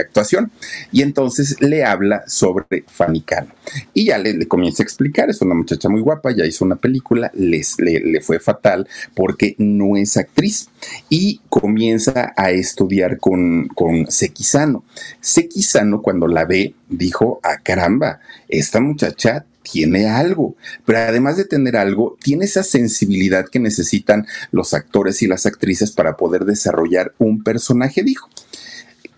[0.00, 0.50] actuación.
[0.92, 3.48] Y entonces le habla sobre Fanicano.
[3.92, 7.30] Y ya le, comienza a explicar, es una muchacha muy guapa, ya hizo una película,
[7.34, 10.68] les, le, fue fatal porque no es actriz.
[11.08, 14.84] Y comienza a estudiar con, con Sekizano.
[15.20, 21.76] Sekizano cuando la ve, dijo, ah, caramba, esta muchacha tiene algo, pero además de tener
[21.76, 27.42] algo, tiene esa sensibilidad que necesitan los actores y las actrices para poder desarrollar un
[27.42, 28.28] personaje, dijo.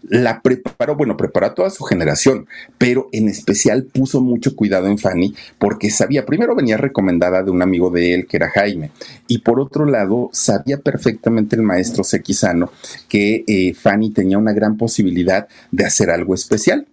[0.02, 2.46] La preparó, bueno, preparó a toda su generación,
[2.78, 7.60] pero en especial puso mucho cuidado en Fanny porque sabía, primero venía recomendada de un
[7.60, 8.90] amigo de él que era Jaime,
[9.26, 12.72] y por otro lado, sabía perfectamente el maestro Sequizano
[13.08, 16.86] que eh, Fanny tenía una gran posibilidad de hacer algo especial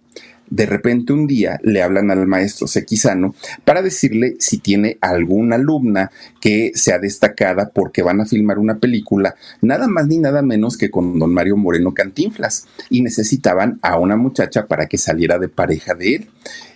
[0.48, 6.10] de repente un día le hablan al maestro Sequizano para decirle si tiene alguna alumna
[6.40, 10.90] que sea destacada porque van a filmar una película, nada más ni nada menos que
[10.90, 15.94] con don Mario Moreno Cantinflas, y necesitaban a una muchacha para que saliera de pareja
[15.94, 16.30] de él.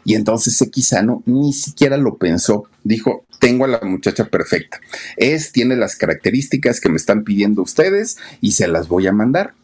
[0.05, 4.81] Y entonces Sequizano ni siquiera lo pensó, dijo, tengo a la muchacha perfecta,
[5.17, 9.55] es, tiene las características que me están pidiendo ustedes y se las voy a mandar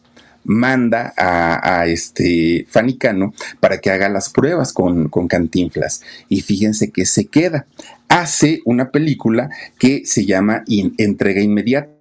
[0.47, 6.01] manda a, este Fanicano para que haga las pruebas con, con Cantinflas.
[6.29, 7.67] Y fíjense que se queda.
[8.09, 10.63] Hace una película que se llama
[10.97, 11.97] Entrega Inmediata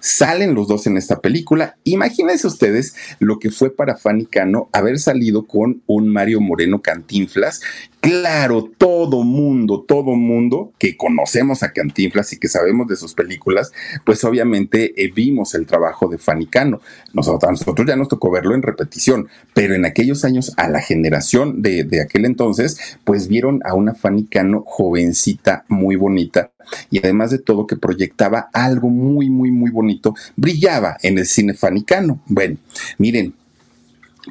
[0.00, 1.76] salen los dos en esta película.
[1.84, 7.60] Imagínense ustedes lo que fue para Fanny Cano haber salido con un Mario Moreno Cantinflas
[8.00, 13.72] Claro, todo mundo, todo mundo que conocemos a Cantinflas y que sabemos de sus películas,
[14.04, 16.80] pues obviamente eh, vimos el trabajo de Fanicano.
[17.12, 21.60] Nosotros, nosotros ya nos tocó verlo en repetición, pero en aquellos años, a la generación
[21.60, 26.52] de, aquel entonces, pues vieron a una Fanicano jovencita, muy bonita,
[26.90, 31.54] y además de todo que proyectaba algo muy, muy, muy bonito, brillaba en el cine
[31.54, 32.20] fanicano.
[32.26, 32.58] Bueno,
[32.98, 33.34] miren,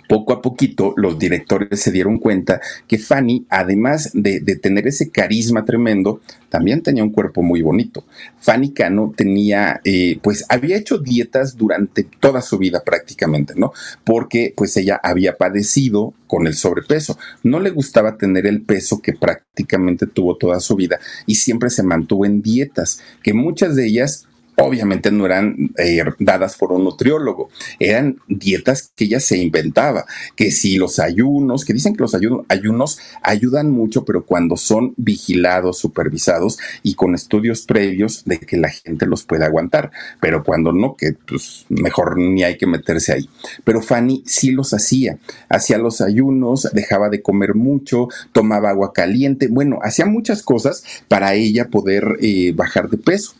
[0.07, 5.65] poco a poquito los directores se dieron cuenta que Fanny, además de, tener ese carisma
[5.65, 8.05] tremendo, también tenía un cuerpo muy bonito.
[8.39, 13.73] Fanny Cano tenía, eh, pues había hecho dietas durante toda su vida prácticamente, ¿no?
[14.03, 17.17] Porque pues ella había padecido con el sobrepeso.
[17.43, 21.83] No le gustaba tener el peso que prácticamente tuvo toda su vida y siempre se
[21.83, 24.26] mantuvo en dietas, que muchas de ellas
[24.59, 30.51] obviamente no eran eh, dadas por un nutriólogo, eran dietas que ella se inventaba, que
[30.51, 36.57] si los ayunos, que dicen que los ayunos, ayudan mucho, pero cuando son vigilados, supervisados
[36.81, 41.13] y con estudios previos de que la gente los pueda aguantar, pero cuando no, que
[41.13, 43.29] pues mejor ni hay que meterse ahí.
[43.63, 49.47] Pero Fanny sí los hacía, hacía los ayunos, dejaba de comer mucho, tomaba agua caliente,
[49.49, 53.35] bueno, hacía muchas cosas para ella poder eh, bajar de peso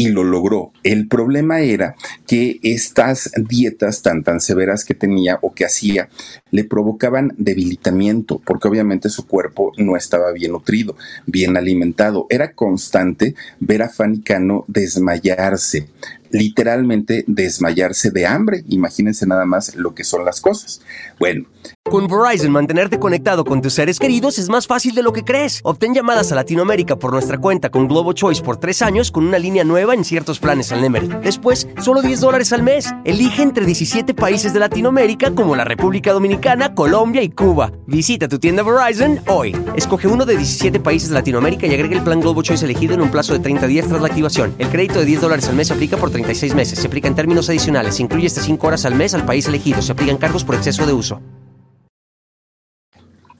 [0.00, 0.72] y lo logró.
[0.82, 1.94] El problema era
[2.26, 6.08] que estas dietas tan tan severas que tenía o que hacía
[6.50, 12.26] le provocaban debilitamiento, porque obviamente su cuerpo no estaba bien nutrido, bien alimentado.
[12.30, 15.86] Era constante ver a Fanny Cano desmayarse,
[16.30, 18.64] literalmente desmayarse de hambre.
[18.68, 20.80] Imagínense nada más lo que son las cosas.
[21.18, 21.46] Bueno.
[21.84, 25.60] Con Verizon, mantenerte conectado con tus seres queridos es más fácil de lo que crees.
[25.64, 29.38] Obtén llamadas a Latinoamérica por nuestra cuenta con Globo Choice por tres años con una
[29.38, 31.08] línea nueva en ciertos planes al Nemery.
[31.22, 32.90] Después, solo 10 dólares al mes.
[33.04, 37.72] Elige entre 17 países de Latinoamérica como la República Dominicana, Colombia y Cuba.
[37.86, 39.56] Visita tu tienda Verizon hoy.
[39.74, 43.00] Escoge uno de 17 países de Latinoamérica y agrega el plan Globo Choice elegido en
[43.00, 44.54] un plazo de 30 días tras la activación.
[44.58, 46.78] El crédito de 10 dólares al mes aplica por 36 meses.
[46.78, 47.96] Se aplica en términos adicionales.
[47.96, 49.80] Se incluye hasta 5 horas al mes al país elegido.
[49.82, 51.20] Se aplican cargos por exceso de uso.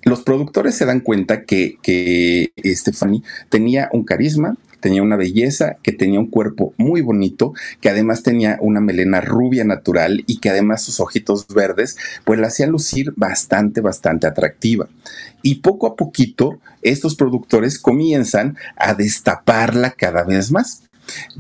[0.02, 5.92] Los productores se dan cuenta que, que Stephanie tenía un carisma, tenía una belleza, que
[5.92, 10.82] tenía un cuerpo muy bonito, que además tenía una melena rubia natural y que además
[10.82, 14.88] sus ojitos verdes, pues la hacían lucir bastante, bastante atractiva.
[15.42, 20.89] Y poco a poquito, estos productores comienzan a destaparla cada vez más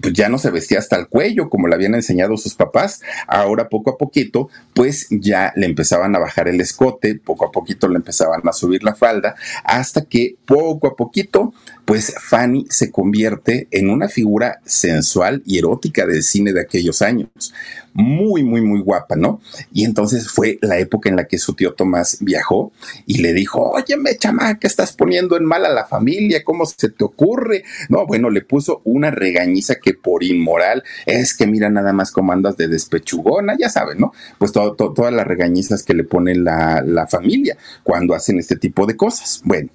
[0.00, 3.02] pues ya no se vestía hasta el cuello como le habían enseñado sus papás.
[3.26, 7.88] Ahora poco a poquito, pues ya le empezaban a bajar el escote, poco a poquito
[7.88, 11.52] le empezaban a subir la falda, hasta que poco a poquito
[11.90, 17.52] pues Fanny se convierte en una figura sensual y erótica del cine de aquellos años.
[17.94, 19.40] Muy, muy, muy guapa, ¿no?
[19.72, 22.70] Y entonces fue la época en la que su tío Tomás viajó
[23.06, 27.02] y le dijo, óyeme, chamaca, estás poniendo en mal a la familia, ¿cómo se te
[27.02, 27.64] ocurre?
[27.88, 32.30] No, bueno, le puso una regañiza que por inmoral es que mira nada más cómo
[32.30, 34.12] andas de despechugona, ya saben, ¿no?
[34.38, 38.96] Pues todas las regañizas que le pone la, la familia cuando hacen este tipo de
[38.96, 39.42] cosas.
[39.42, 39.70] Bueno,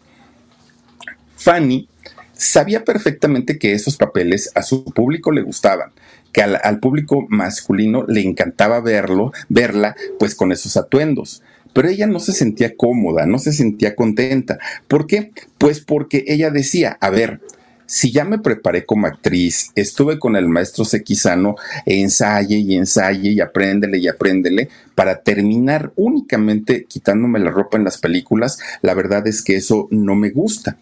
[1.36, 1.90] Fanny
[2.38, 5.92] sabía perfectamente que esos papeles a su público le gustaban,
[6.32, 11.42] que al, público masculino le encantaba verlo, verla, pues con esos atuendos
[11.74, 14.60] pero ella no se sentía cómoda, no se sentía contenta.
[14.88, 15.32] ¿Por qué?
[15.58, 17.42] Pues porque ella decía, a ver,
[17.86, 23.42] si ya me preparé como actriz, estuve con el maestro Sequizano, ensaye y ensaye y
[23.42, 29.42] apréndele y apréndele, para terminar únicamente quitándome la ropa en las películas, la verdad es
[29.42, 30.78] que eso no me gusta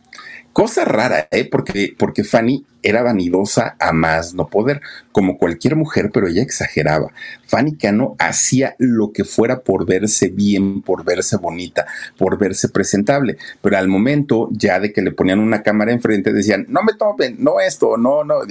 [0.54, 1.50] Cosa rara, ¿eh?
[1.50, 4.82] Porque, porque Fanny era vanidosa a más no poder,
[5.12, 7.12] como cualquier mujer, pero ella exageraba.
[7.48, 11.88] Fanny Cano hacía lo que fuera por verse bien, por verse bonita,
[12.18, 16.68] por verse presentable, pero al momento ya de que le ponían una cámara enfrente decían,
[16.70, 18.42] no me tomen, no esto, no, no,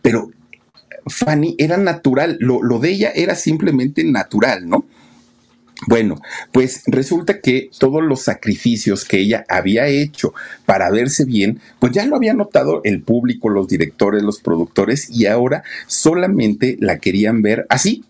[0.00, 0.30] pero
[1.06, 4.84] Fanny era natural, lo, lo de ella era simplemente natural, ¿no?
[5.88, 6.20] Bueno,
[6.52, 10.32] pues resulta que todos los sacrificios que ella había hecho
[10.64, 15.26] para verse bien, pues ya lo había notado el público, los directores, los productores, y
[15.26, 18.04] ahora solamente la querían ver así,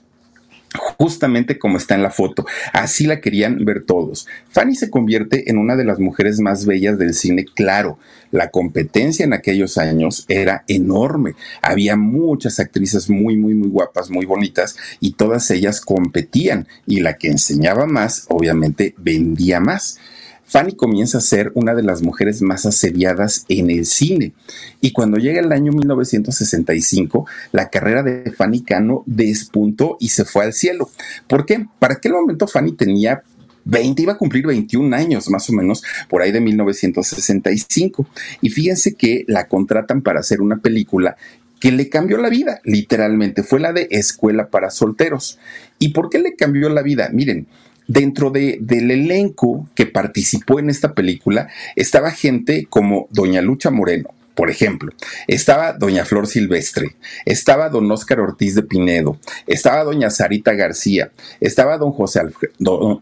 [0.98, 2.46] justamente como está en la foto.
[2.72, 4.26] Así la querían ver todos.
[4.50, 7.98] Fanny se convierte en una de las mujeres más bellas del cine, claro.
[8.30, 11.34] La competencia en aquellos años era enorme.
[11.60, 16.66] Había muchas actrices muy, muy, muy guapas, muy bonitas, y todas ellas competían.
[16.86, 19.98] Y la que enseñaba más, obviamente, vendía más.
[20.45, 24.32] Fanny comienza a ser una de las mujeres más asediadas en el cine.
[24.80, 30.45] Y cuando llega el año 1965, la carrera de Fanny Cano despuntó y se fue
[30.45, 30.90] al cielo.
[31.26, 31.66] ¿Por qué?
[31.78, 33.22] Para aquel momento Fanny tenía
[33.64, 38.07] 20, iba a cumplir 21 años más o menos, por ahí de 1965.
[38.40, 41.16] Y fíjense que la contratan para hacer una película
[41.61, 43.45] que le cambió la vida, literalmente.
[43.45, 45.38] Fue la de Escuela para Solteros.
[45.78, 47.09] ¿Y por qué le cambió la vida?
[47.12, 47.47] Miren,
[47.87, 54.11] dentro de, del elenco que participó en esta película estaba gente como Doña Lucha Moreno,
[54.35, 54.93] por ejemplo,
[55.28, 61.11] estaba doña Flor Silvestre, estaba don Óscar Ortiz de Pinedo, estaba doña Sarita García,
[61.41, 62.20] estaba don José,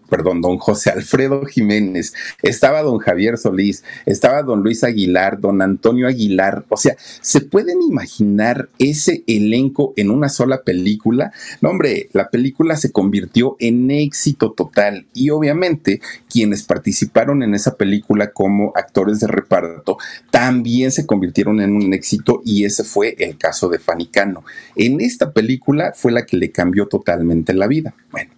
[0.09, 6.09] perdón, don José Alfredo Jiménez, estaba don Javier Solís, estaba don Luis Aguilar, don Antonio
[6.09, 6.65] Aguilar.
[6.69, 11.33] O sea, ¿se pueden imaginar ese elenco en una sola película?
[11.61, 17.77] No, hombre, la película se convirtió en éxito total y obviamente quienes participaron en esa
[17.77, 19.99] película como actores de reparto
[20.31, 24.43] también se convirtieron convirtieron en un éxito y ese fue el caso de Fanny Cano.
[24.75, 27.93] En esta película fue la que le cambió totalmente la vida.
[28.11, 28.31] Bueno,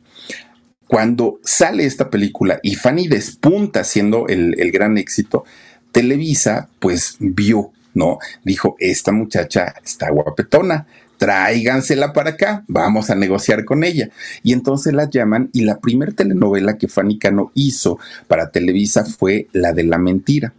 [0.89, 5.45] cuando sale esta película y Fanny despunta siendo el, el gran éxito,
[5.93, 8.19] Televisa pues vio, ¿no?
[8.43, 14.09] Dijo, esta muchacha está guapetona, tráigansela para acá, vamos a negociar con ella.
[14.43, 19.47] Y entonces la llaman y la primera telenovela que Fanny Cano hizo para Televisa fue
[19.53, 20.53] la de la mentira.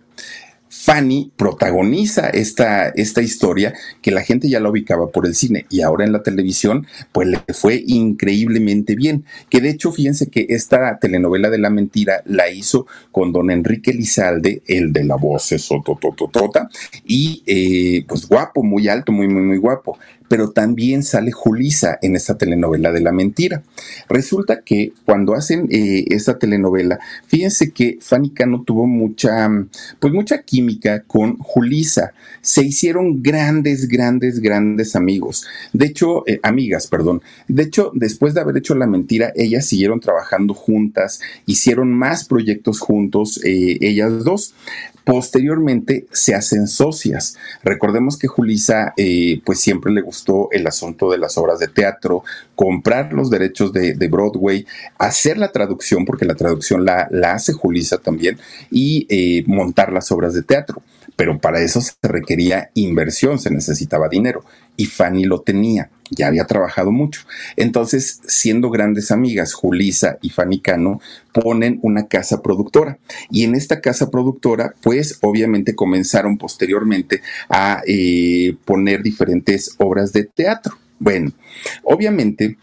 [0.75, 5.81] Fanny protagoniza esta, esta historia que la gente ya la ubicaba por el cine y
[5.81, 9.23] ahora en la televisión pues le fue increíblemente bien.
[9.49, 13.93] Que de hecho fíjense que esta telenovela de la mentira la hizo con don Enrique
[13.93, 16.67] Lizalde, el de la voz sotototota,
[17.05, 19.99] y eh, pues guapo, muy alto, muy, muy, muy guapo
[20.33, 23.61] pero también sale Julisa en esta telenovela de la mentira.
[24.09, 29.47] Resulta que cuando hacen eh, esta telenovela, fíjense que Fanny Cano tuvo mucha,
[29.99, 32.13] pues mucha química con Julisa.
[32.41, 35.45] Se hicieron grandes, grandes, grandes amigos.
[35.71, 37.21] De hecho, eh, amigas, perdón.
[37.47, 42.79] De hecho, después de haber hecho la mentira, ellas siguieron trabajando juntas, hicieron más proyectos
[42.79, 44.55] juntos, eh, ellas dos.
[45.03, 47.35] Posteriormente se hacen socias.
[47.63, 52.23] Recordemos que Julisa eh, pues siempre le gustó el asunto de las obras de teatro,
[52.55, 54.65] comprar los derechos de, Broadway,
[54.97, 58.39] hacer la traducción, porque la traducción la, hace Julisa también,
[58.71, 60.81] y eh, montar las obras de teatro.
[61.15, 64.43] Pero para eso se requería inversión, se necesitaba dinero
[64.75, 67.21] y Fanny lo tenía, ya había trabajado mucho.
[67.55, 70.99] Entonces, siendo grandes amigas, Julisa y Fanny Cano
[71.31, 72.97] ponen una casa productora.
[73.29, 80.25] Y en esta casa productora, pues obviamente comenzaron posteriormente a eh, poner diferentes obras de
[80.25, 80.77] teatro.
[80.99, 81.31] Bueno,
[81.83, 82.57] obviamente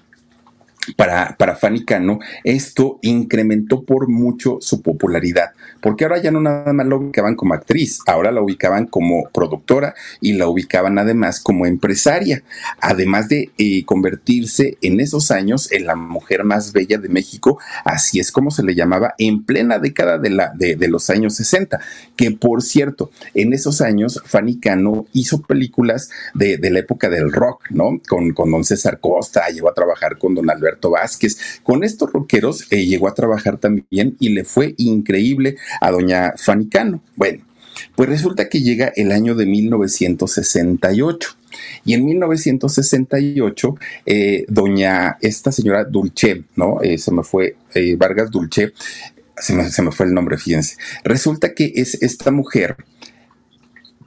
[0.96, 6.72] para, para Fanny Cano, esto incrementó por mucho su popularidad, porque ahora ya no nada
[6.72, 11.66] más la ubicaban como actriz, ahora la ubicaban como productora y la ubicaban además como
[11.66, 12.42] empresaria,
[12.80, 18.20] además de eh, convertirse en esos años en la mujer más bella de México, así
[18.20, 21.80] es como se le llamaba en plena década de, la, de, los años 60,
[22.16, 27.32] que por cierto, en esos años Fanny Cano hizo películas de, de la época del
[27.32, 28.00] rock, ¿no?
[28.08, 31.60] Con, con don César Costa, llegó a trabajar con don Alberto Vázquez.
[31.62, 36.68] Con estos rockeros eh, llegó a trabajar también y le fue increíble a doña Fanny
[36.68, 37.02] Cano.
[37.16, 37.44] Bueno,
[37.94, 41.36] pues resulta que llega el año de 1968.
[41.84, 43.74] Y en 1968,
[44.06, 46.80] eh, doña, esta señora Dulce, ¿no?
[46.80, 47.56] Eh, se me fue,
[47.98, 48.72] Vargas Dulce,
[49.36, 50.76] se me, se me, fue el nombre, fíjense.
[51.02, 52.76] Resulta que es esta mujer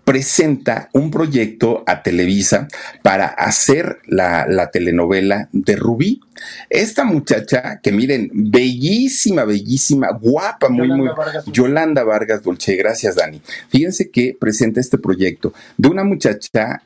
[0.04, 2.68] presenta un proyecto a Televisa
[3.02, 6.22] para hacer la, la, telenovela de Rubí.
[6.70, 11.10] Esta muchacha, que miren, bellísima, bellísima, guapa, muy, muy.
[11.16, 11.46] Vargas.
[11.46, 13.42] Yolanda Vargas Dulce, gracias, Dani.
[13.70, 16.82] Fíjense que presenta este proyecto de una muchacha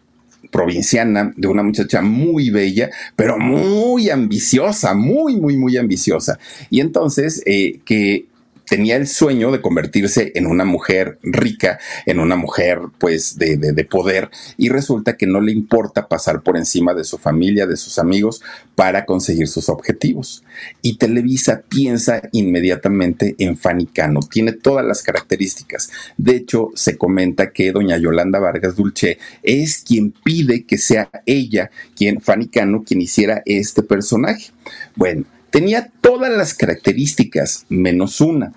[0.51, 6.38] provinciana, de una muchacha muy bella, pero muy ambiciosa, muy, muy, muy ambiciosa.
[6.70, 8.26] Y entonces, eh, que
[8.68, 13.86] tenía el sueño de convertirse en una mujer rica, en una mujer pues de, de,
[13.86, 17.99] poder y resulta que no le importa pasar por encima de su familia, de sus
[17.99, 18.41] amigos
[18.76, 20.43] para conseguir sus objetivos.
[20.82, 25.89] Y Televisa piensa inmediatamente en Fanny Cano, tiene todas las características.
[26.18, 31.72] De hecho, se comenta que doña Yolanda Vargas Dulce es quien pide que sea ella,
[31.95, 34.51] quien Fanny Cano, quien hiciera este personaje.
[34.95, 35.26] Bueno,
[35.58, 38.53] Tenía todas las características, menos una.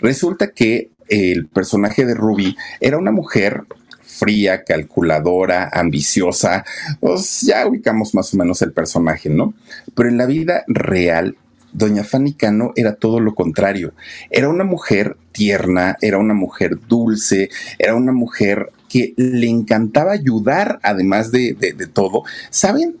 [0.00, 3.62] Resulta que el personaje de Ruby era una mujer
[4.02, 6.64] fría, calculadora, ambiciosa,
[6.98, 9.54] pues ya ubicamos más o menos el personaje, ¿no?
[9.94, 11.36] Pero en la vida real,
[11.72, 13.94] doña Fanny Cano era todo lo contrario.
[14.28, 17.48] Era una mujer tierna, era una mujer dulce,
[17.78, 22.24] era una mujer que le encantaba ayudar, además de, de, de todo.
[22.50, 22.96] ¿Saben?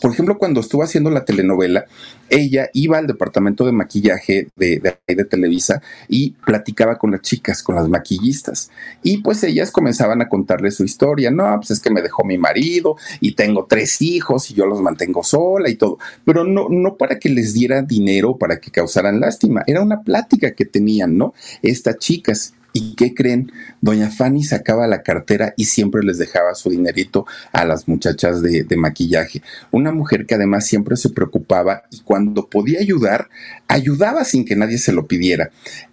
[0.00, 1.86] Por ejemplo, cuando estuvo haciendo la telenovela,
[2.28, 7.62] ella iba al departamento de maquillaje de, de, de, Televisa y platicaba con las chicas,
[7.62, 8.70] con las maquillistas.
[9.02, 11.30] Y pues ellas comenzaban a contarle su historia.
[11.30, 14.80] No, pues es que me dejó mi marido y tengo tres hijos y yo los
[14.80, 15.98] mantengo sola y todo.
[16.24, 19.62] Pero no, no para que les diera dinero, para que causaran lástima.
[19.66, 21.34] Era una plática que tenían, ¿no?
[21.62, 22.54] Estas chicas.
[22.72, 23.52] ¿Y qué creen?
[23.80, 28.66] Doña Fanny sacaba la cartera y siempre les dejaba su dinerito a las muchachas de,
[28.76, 29.42] maquillaje.
[29.70, 33.28] Una mujer que además siempre se preocupaba y cuando podía ayudar,
[33.68, 35.50] ayudaba sin que nadie se lo pidiera.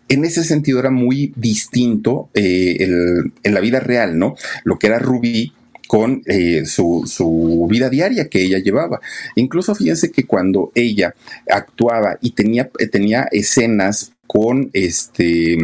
[0.07, 4.35] En ese sentido era muy distinto eh, el, en la vida real, ¿no?
[4.63, 5.53] Lo que era Rubí
[5.89, 9.01] con eh, su, su, vida diaria que ella llevaba.
[9.33, 11.15] Incluso fíjense que cuando ella
[11.49, 15.57] actuaba y tenía, tenía escenas con este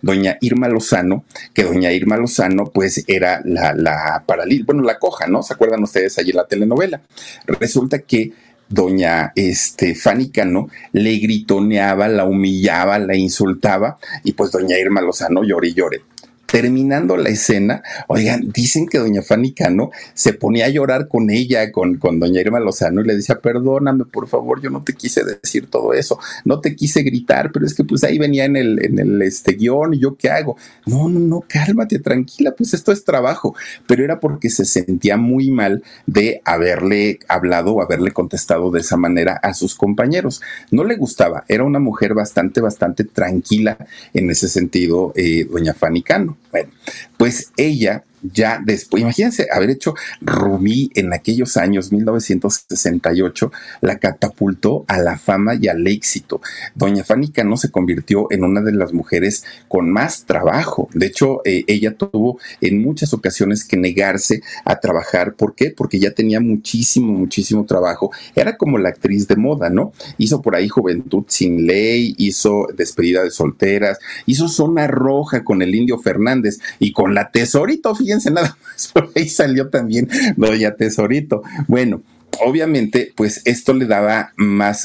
[0.00, 4.22] doña Irma Lozano, que doña Irma Lozano pues era la, la
[4.64, 5.42] bueno, la coja, ¿no?
[5.42, 7.02] ¿Se acuerdan ustedes allí en la telenovela?
[7.48, 8.30] Resulta que
[8.68, 15.42] doña este, Fanny Cano le gritoneaba, la humillaba, la insultaba y pues doña Irma Lozano
[15.42, 16.11] llore y llore
[16.52, 21.72] terminando la escena, oigan, dicen que doña Fanny Cano se ponía a llorar con ella,
[21.72, 25.70] con, doña Irma Lozano, y le decía, perdóname, por favor, yo no te quise decir
[25.70, 28.98] todo eso, no te quise gritar, pero es que pues ahí venía en el, en
[28.98, 30.58] el este guion, y yo qué hago.
[30.84, 35.50] No, no, no, cálmate, tranquila, pues esto es trabajo, pero era porque se sentía muy
[35.50, 40.42] mal de haberle hablado o haberle contestado de esa manera a sus compañeros.
[40.70, 43.78] No le gustaba, era una mujer bastante, bastante tranquila
[44.12, 46.36] en ese sentido, eh, doña Fanny Cano.
[46.50, 46.70] Bueno,
[47.16, 54.98] pues ella ya después, imagínense haber hecho Rubí en aquellos años, 1968, la catapultó a
[54.98, 56.40] la fama y al éxito.
[56.74, 60.88] Doña Fanny Cano se convirtió en una de las mujeres con más trabajo.
[60.94, 65.34] De hecho, eh, ella tuvo en muchas ocasiones que negarse a trabajar.
[65.34, 65.70] ¿Por qué?
[65.70, 68.10] Porque ya tenía muchísimo, muchísimo trabajo.
[68.34, 69.92] Era como la actriz de moda, ¿no?
[70.18, 75.74] Hizo por ahí Juventud sin Ley, hizo Despedida de Solteras, hizo Zona Roja con el
[75.74, 81.42] Indio Fernández y con la Tesorito, fíjense nada más, por ahí salió también Doña Tesorito.
[81.66, 82.02] Bueno,
[82.44, 84.84] obviamente, pues esto le daba más.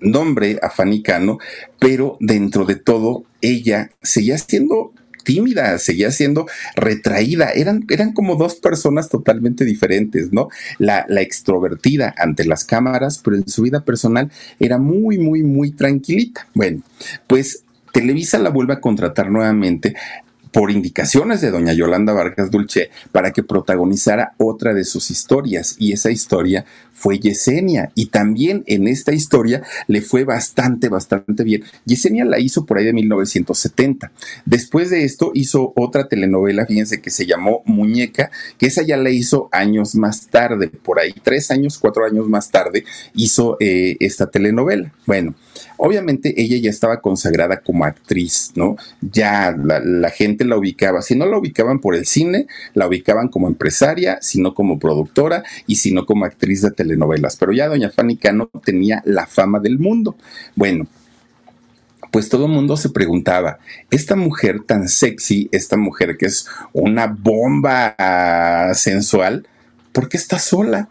[0.00, 1.38] Nombre a Fanny Cano,
[1.78, 4.92] pero dentro de todo, ella seguía siendo
[5.24, 7.50] tímida, seguía siendo retraída.
[7.50, 10.48] Eran, eran como dos personas totalmente diferentes, ¿no?
[10.78, 15.72] La, la extrovertida ante las cámaras, pero en su vida personal era muy, muy, muy
[15.72, 16.48] tranquilita.
[16.54, 16.82] Bueno,
[17.26, 19.94] pues Televisa la vuelve a contratar nuevamente
[20.52, 25.92] por indicaciones de doña Yolanda Vargas Dulce para que protagonizara otra de sus historias y
[25.92, 26.64] esa historia
[26.98, 31.62] fue Yesenia y también en esta historia le fue bastante, bastante bien.
[31.84, 34.10] Yesenia la hizo por ahí de 1970.
[34.44, 39.10] Después de esto hizo otra telenovela, fíjense, que se llamó Muñeca, que esa ya la
[39.10, 42.84] hizo años más tarde, por ahí tres años, cuatro años más tarde
[43.14, 44.92] hizo eh, esta telenovela.
[45.06, 45.34] Bueno,
[45.76, 48.76] obviamente ella ya estaba consagrada como actriz, ¿no?
[49.00, 51.02] Ya la, gente la ubicaba.
[51.02, 55.76] Si no la ubicaban por el cine, la ubicaban como empresaria, sino como productora y
[55.76, 57.36] sino como actriz de telenovelas.
[57.36, 60.16] Pero ya doña Fanny Cano tenía la fama del mundo.
[60.56, 60.86] Bueno,
[62.10, 63.58] pues todo el mundo se preguntaba,
[63.90, 67.94] esta mujer tan sexy, esta mujer que es una bomba
[68.74, 69.46] sensual,
[69.92, 70.88] ¿por qué está sola?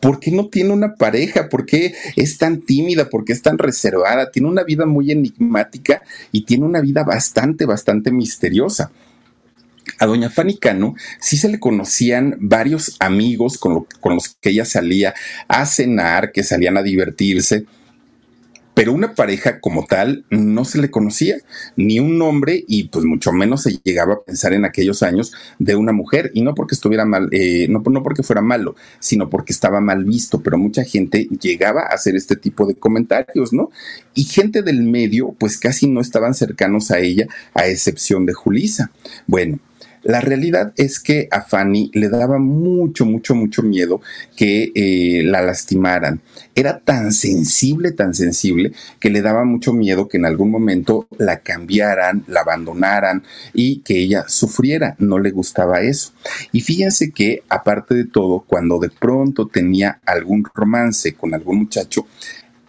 [0.00, 1.48] ¿Por qué no tiene una pareja?
[1.48, 3.08] ¿Por qué es tan tímida?
[3.08, 4.30] ¿Por qué es tan reservada?
[4.30, 8.90] Tiene una vida muy enigmática y tiene una vida bastante, bastante misteriosa.
[9.98, 15.14] A doña Fanny Cano sí se le conocían varios amigos con, los que ella salía
[15.48, 17.66] a cenar, que salían a divertirse
[18.78, 21.38] pero una pareja como tal no se le conocía,
[21.74, 25.74] ni un nombre y pues mucho menos se llegaba a pensar en aquellos años de
[25.74, 29.52] una mujer y no porque estuviera mal, eh, no, no porque fuera malo, sino porque
[29.52, 33.72] estaba mal visto, pero mucha gente llegaba a hacer este tipo de comentarios, ¿no?
[34.14, 38.92] Y gente del medio pues casi no estaban cercanos a ella, a excepción de Julisa.
[39.26, 39.58] Bueno,
[40.08, 44.00] la realidad es que a Fanny le daba mucho, mucho, mucho miedo
[44.38, 46.22] que eh, la lastimaran.
[46.54, 51.40] Era tan sensible, tan sensible, que le daba mucho miedo que en algún momento la
[51.40, 54.96] cambiaran, la abandonaran y que ella sufriera.
[54.98, 56.14] No le gustaba eso.
[56.52, 62.06] Y fíjense que, aparte de todo, cuando de pronto tenía algún romance con algún muchacho,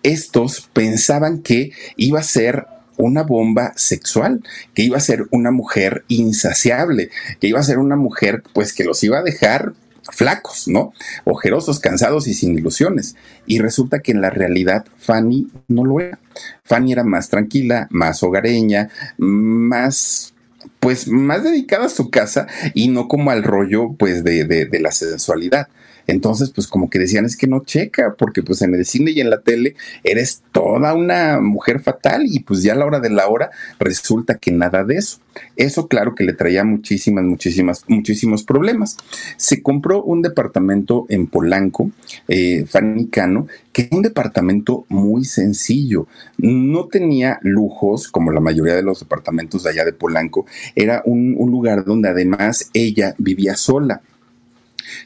[0.03, 2.65] estos pensaban que iba a ser
[2.99, 4.43] una bomba sexual,
[4.73, 8.83] que iba a ser una mujer insaciable, que iba a ser una mujer pues que
[8.83, 9.73] los iba a dejar
[10.11, 10.93] flacos, ¿no?
[11.23, 13.15] Ojerosos, cansados y sin ilusiones.
[13.45, 16.19] Y resulta que en la realidad Fanny no lo era.
[16.63, 20.33] Fanny era más tranquila, más hogareña, más
[20.79, 24.79] pues más dedicada a su casa y no como al rollo pues de, de, de
[24.79, 25.67] la sensualidad.
[26.09, 29.21] Entonces, pues como que decían, es que no checa, porque pues en el cine y
[29.21, 33.11] en la tele eres toda una mujer fatal y pues ya a la hora de
[33.11, 35.19] la hora resulta que nada de eso.
[35.55, 38.97] Eso claro que le traía muchísimas, muchísimas, muchísimos problemas.
[39.37, 41.91] Se compró un departamento en Polanco,
[42.27, 46.07] eh, Fanicano, que es un departamento muy sencillo.
[46.39, 50.47] No tenía lujos como la mayoría de los departamentos de allá de Polanco.
[50.75, 54.01] Era un lugar donde además ella vivía sola.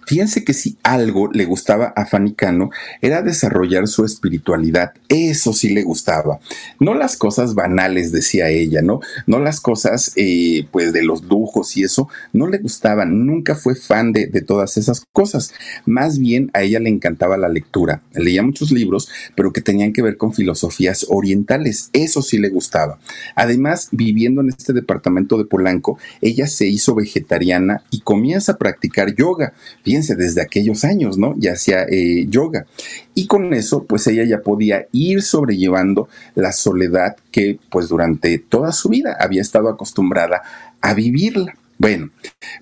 [0.06, 2.70] Fíjense que si algo le gustaba a Fanny Cano
[3.02, 4.94] era desarrollar su espiritualidad.
[5.10, 6.40] Eso sí le gustaba.
[6.80, 9.00] No las cosas banales, decía ella, ¿no?
[9.28, 12.10] No las cosas, eh, pues, de los lujos y eso.
[12.32, 13.26] No le gustaban.
[13.26, 15.54] Nunca fue fan de, de todas esas cosas.
[15.86, 18.02] Más bien a ella le encantaba la lectura.
[18.14, 21.90] Leía muchos libros, pero que tenían que ver con filosofías orientales.
[21.94, 23.00] Eso sí le gustaba.
[23.36, 29.16] Además, viviendo en este departamento de Polanco, ella se hizo vegetariana y comienza a practicar
[29.16, 29.54] yoga
[29.84, 31.36] fíjense, desde aquellos años, ¿no?
[31.38, 32.66] Ya hacía eh, yoga.
[33.14, 38.72] Y con eso, pues ella ya podía ir sobrellevando la soledad que, pues durante toda
[38.72, 40.42] su vida había estado acostumbrada
[40.82, 41.56] a vivirla.
[41.80, 42.12] Bueno,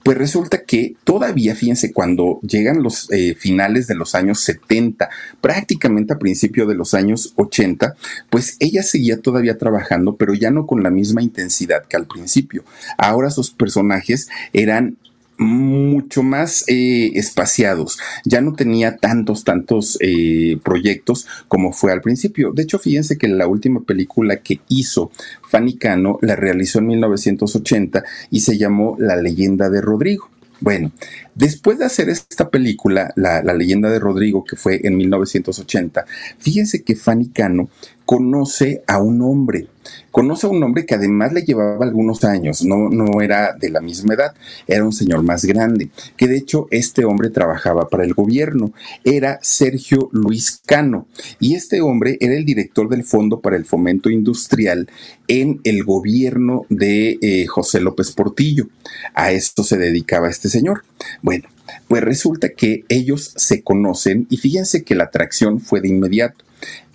[0.04, 5.10] pues resulta que todavía, fíjense, cuando llegan los eh, finales de los años 70,
[5.42, 7.96] prácticamente a principio de los años 80,
[8.30, 12.64] pues ella seguía todavía trabajando, pero ya no con la misma intensidad que al principio.
[12.98, 14.98] Ahora sus personajes eran
[15.42, 18.00] mucho más eh, espaciados.
[18.24, 22.52] Ya no tenía tantos, tantos eh, proyectos como fue al principio.
[22.54, 25.12] De hecho, fíjense que la última película que hizo
[25.50, 30.30] Fanny Cano la realizó en 1980 y se llamó La leyenda de Rodrigo.
[30.60, 30.92] Bueno,
[31.34, 36.06] después de hacer esta película, la, la, leyenda de Rodrigo, que fue en 1980,
[36.38, 37.68] fíjense que Fanny Cano
[38.06, 39.68] conoce a un hombre,
[40.12, 43.82] conoce a un hombre que además le llevaba algunos años, no, no era de la
[43.82, 44.34] misma edad,
[44.68, 49.39] era un señor más grande, que de hecho este hombre trabajaba para el gobierno, era
[49.41, 51.07] Sergio Luis Cano,
[51.39, 54.88] y este hombre era el director del Fondo para el Fomento Industrial
[55.28, 58.68] en el gobierno de eh, José López Portillo.
[59.14, 60.84] A esto se dedicaba este señor.
[61.22, 61.47] Bueno,
[61.88, 66.43] pues resulta que ellos se conocen y fíjense que la atracción fue de inmediato.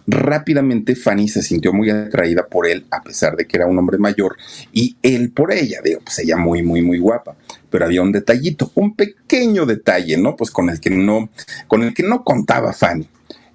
[0.06, 3.98] Rápidamente Fanny se sintió muy atraída por él, a pesar de que era un hombre
[3.98, 4.36] mayor,
[4.72, 7.36] y él por ella, digo, pues ella muy, muy, muy guapa.
[7.70, 10.36] Pero había un detallito, un pequeño detalle, ¿no?
[10.36, 11.28] Pues con el que no,
[11.66, 13.08] con el que no contaba Fanny.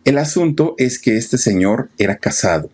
[0.03, 2.69] El asunto es que este señor era casado.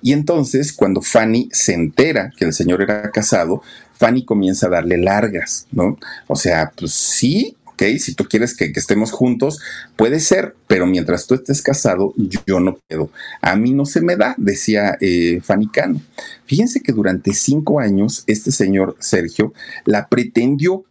[0.00, 3.62] Y entonces, cuando Fanny se entera que el señor era casado,
[3.92, 5.96] Fanny comienza a darle largas, ¿no?
[6.26, 7.56] O sea, pues sí,
[7.98, 9.60] si tú quieres que, estemos juntos,
[9.96, 12.14] puede ser, pero mientras tú estés casado,
[12.46, 13.10] yo, no puedo.
[13.40, 16.00] A mí no se me da, decía eh, Fanny Cano.
[16.46, 19.52] Fíjense que durante cinco años este señor Sergio
[19.84, 20.84] la pretendió,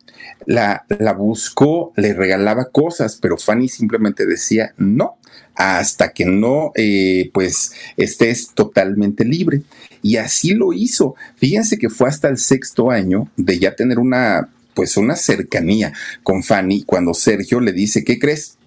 [0.45, 5.17] la, la buscó, le regalaba cosas, pero Fanny simplemente decía no
[5.55, 9.61] hasta que no, eh, pues, estés totalmente libre.
[10.01, 11.15] Y así lo hizo.
[11.35, 15.93] Fíjense que fue hasta el sexto año de ya tener una, pues, una cercanía
[16.23, 18.57] con Fanny cuando Sergio le dice, ¿qué crees?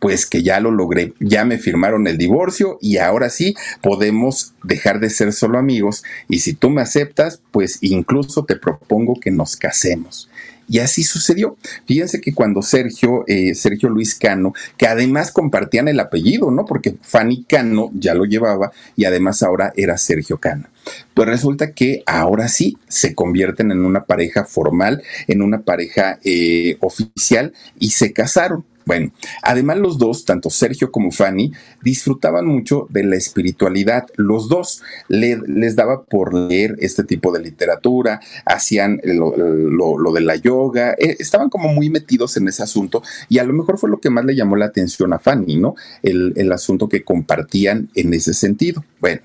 [0.00, 5.00] pues que ya lo logré, ya me firmaron el divorcio y ahora sí podemos dejar
[5.00, 9.56] de ser solo amigos y si tú me aceptas, pues incluso te propongo que nos
[9.56, 10.28] casemos.
[10.68, 11.56] Y así sucedió.
[11.86, 16.64] Fíjense que cuando Sergio, eh, Sergio Luis Cano, que además compartían el apellido, ¿no?
[16.64, 20.68] Porque Fanny Cano ya lo llevaba y además ahora era Sergio Cano.
[21.14, 26.76] Pues resulta que ahora sí se convierten en una pareja formal, en una pareja eh,
[26.80, 28.64] oficial y se casaron.
[28.86, 29.10] Bueno,
[29.42, 34.06] además los dos, tanto Sergio como Fanny, disfrutaban mucho de la espiritualidad.
[34.14, 40.92] Los dos les daba por leer este tipo de literatura, hacían lo, de la yoga,
[40.92, 44.08] eh, estaban como muy metidos en ese asunto y a lo mejor fue lo que
[44.08, 45.74] más le llamó la atención a Fanny, ¿no?
[46.04, 48.84] El, el asunto que compartían en ese sentido.
[49.00, 49.20] Bueno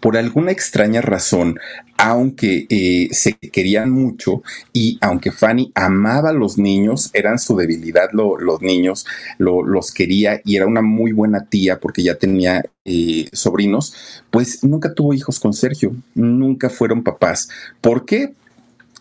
[0.00, 1.58] por alguna extraña razón,
[1.96, 8.10] aunque eh, se querían mucho y aunque Fanny amaba a los niños, eran su debilidad
[8.12, 9.06] los niños,
[9.38, 14.94] los quería y era una muy buena tía porque ya tenía eh, sobrinos, pues nunca
[14.94, 17.48] tuvo hijos con Sergio, nunca fueron papás.
[17.80, 18.34] ¿Por qué?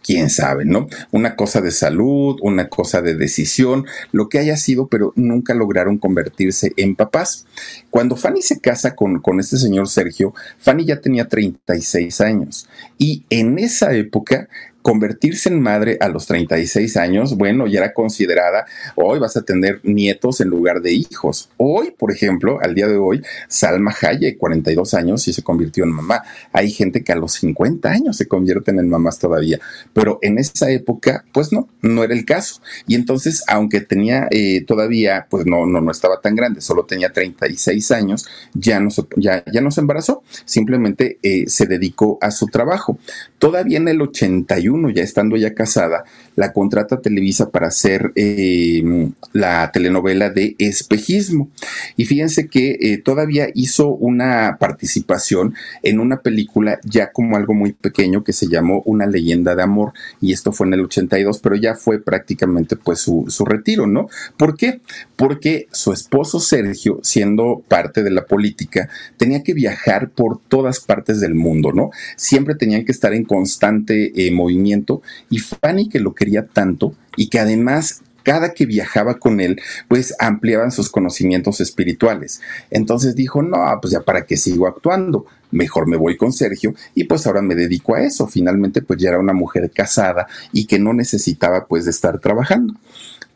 [0.07, 0.87] Quién sabe, ¿no?
[1.11, 5.97] Una cosa de salud, una cosa de decisión, lo que haya sido, pero nunca lograron
[5.97, 7.45] convertirse en papás.
[7.89, 13.25] Cuando Fanny se casa con, con este señor Sergio, Fanny ya tenía 36 años y
[13.29, 14.47] en esa época
[14.87, 18.65] convertirse en madre a los 36 años, bueno, ya era considerada,
[18.95, 21.49] hoy vas a tener nietos en lugar de hijos.
[21.57, 25.91] Hoy, por ejemplo, al día de hoy, Salma Hayek, 42 años y se convirtió en
[25.91, 26.23] mamá.
[26.53, 29.59] Hay gente que a los 50 años se convierten en mamás todavía,
[29.91, 32.61] pero en esa época, pues no, no era el caso.
[32.87, 37.11] Y entonces, aunque tenía eh, todavía, pues no, no, no estaba tan grande, solo tenía
[37.11, 42.31] 36 años, ya no se, ya, ya no se embarazó, simplemente eh, se dedicó a
[42.31, 42.97] su trabajo.
[43.37, 46.03] Todavía en el 81, ya estando ya casada,
[46.37, 51.49] la contrata Televisa para hacer eh, la telenovela de Espejismo.
[51.97, 57.73] Y fíjense que eh, todavía hizo una participación en una película ya como algo muy
[57.73, 59.93] pequeño que se llamó Una leyenda de amor.
[60.21, 64.07] Y esto fue en el 82, pero ya fue prácticamente pues su, su retiro, ¿no?
[64.37, 64.81] ¿Por qué?
[65.15, 71.19] Porque su esposo Sergio, siendo parte de la política, tenía que viajar por todas partes
[71.19, 71.89] del mundo, ¿no?
[72.15, 77.29] Siempre tenían que estar en constante eh, movimiento y Fanny que lo que tanto y
[77.29, 82.41] que además cada que viajaba con él, pues ampliaban sus conocimientos espirituales.
[82.69, 87.05] Entonces dijo, no, pues ya para qué sigo actuando, mejor me voy con Sergio y
[87.05, 88.27] pues ahora me dedico a eso.
[88.27, 92.73] Finalmente pues ya era una mujer casada y que no necesitaba pues de estar trabajando.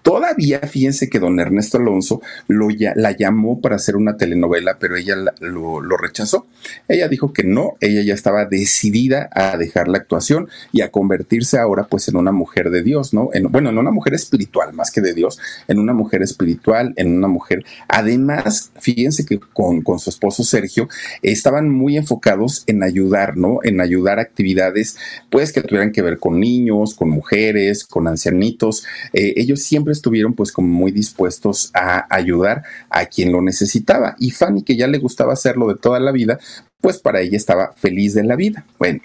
[0.03, 5.15] Todavía, fíjense que don Ernesto Alonso lo, la llamó para hacer una telenovela, pero ella
[5.39, 6.47] lo, rechazó.
[6.87, 11.59] Ella dijo que no, ella ya estaba decidida a dejar la actuación y a convertirse
[11.59, 13.29] ahora pues en una mujer de Dios, ¿no?
[13.33, 17.15] En, bueno, en una mujer espiritual, más que de Dios, en una mujer espiritual, en
[17.15, 17.63] una mujer.
[17.87, 20.89] Además, fíjense que con, con su esposo Sergio
[21.21, 23.59] estaban muy enfocados en ayudar, ¿no?
[23.63, 24.97] En ayudar actividades
[25.29, 28.85] pues que tuvieran que ver con niños, con mujeres, con ancianitos.
[29.13, 34.15] Eh, ellos siempre estuvieron pues como muy dispuestos a ayudar a quien lo necesitaba.
[34.19, 36.39] Y Fanny, que ya le gustaba hacerlo de toda la vida,
[36.79, 38.65] pues para ella estaba feliz de la vida.
[38.79, 39.01] Bueno,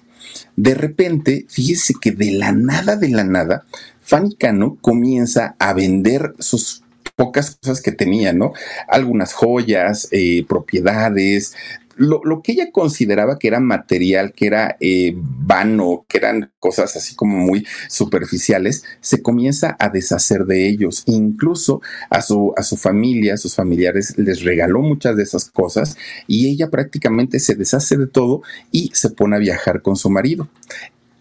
[0.57, 3.65] de repente, fíjese que de la nada, de la nada,
[4.01, 6.83] Fanny Cano comienza a vender sus
[7.17, 8.53] pocas cosas que tenía, ¿no?
[8.89, 11.55] Algunas joyas, eh, propiedades,
[11.97, 17.15] lo, que ella consideraba que era material, que era eh, vano, que eran cosas así
[17.15, 21.03] como muy superficiales, se comienza a deshacer de ellos.
[21.07, 21.81] Incluso
[22.11, 26.49] a su, a su familia, a sus familiares, les regaló muchas de esas cosas y
[26.49, 30.49] ella prácticamente se deshace de todo y se pone a viajar con su marido.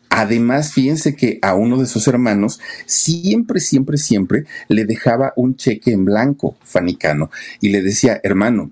[0.09, 5.91] Además, fíjense que a uno de sus hermanos siempre, siempre, siempre le dejaba un cheque
[5.91, 8.71] en blanco, fanicano, y le decía, hermano,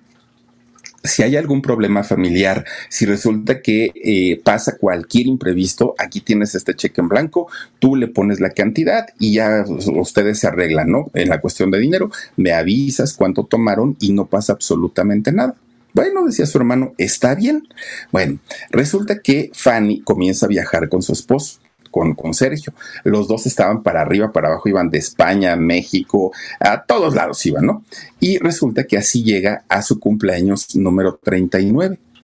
[1.04, 6.76] si hay algún problema familiar, si resulta que eh, pasa cualquier imprevisto, aquí tienes este
[6.76, 7.48] cheque en blanco,
[7.80, 11.12] tú le pones la cantidad y ya ustedes se arreglan, ¿no?
[11.14, 15.56] En la cuestión de dinero, me avisas cuánto tomaron y no pasa absolutamente nada.
[15.94, 17.68] Bueno, decía su hermano, está bien.
[18.12, 18.40] Bueno,
[18.72, 21.60] resulta que Fanny comienza a viajar con su esposo
[21.94, 22.74] con, con Sergio.
[23.04, 27.68] Los dos estaban para arriba, para abajo, iban de España, México, a todos lados iban,
[27.68, 27.84] ¿no?
[28.20, 32.00] Y resulta que así llega a su cumpleaños número 39.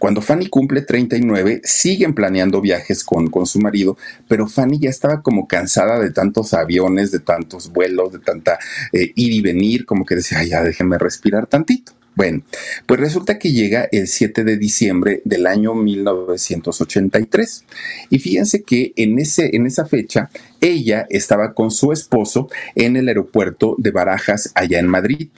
[0.00, 3.98] Cuando Fanny cumple 39, siguen planeando viajes con, con su marido,
[4.28, 8.58] pero Fanny ya estaba como cansada de tantos aviones, de tantos vuelos, de tanta
[8.94, 11.92] eh, ir y venir, como que decía, ya déjenme respirar tantito.
[12.14, 12.42] Bueno,
[12.86, 17.64] pues resulta que llega el 7 de diciembre del año 1983.
[18.08, 20.30] Y fíjense que en, ese, en esa fecha
[20.60, 25.28] ella estaba con su esposo en el aeropuerto de Barajas, allá en Madrid.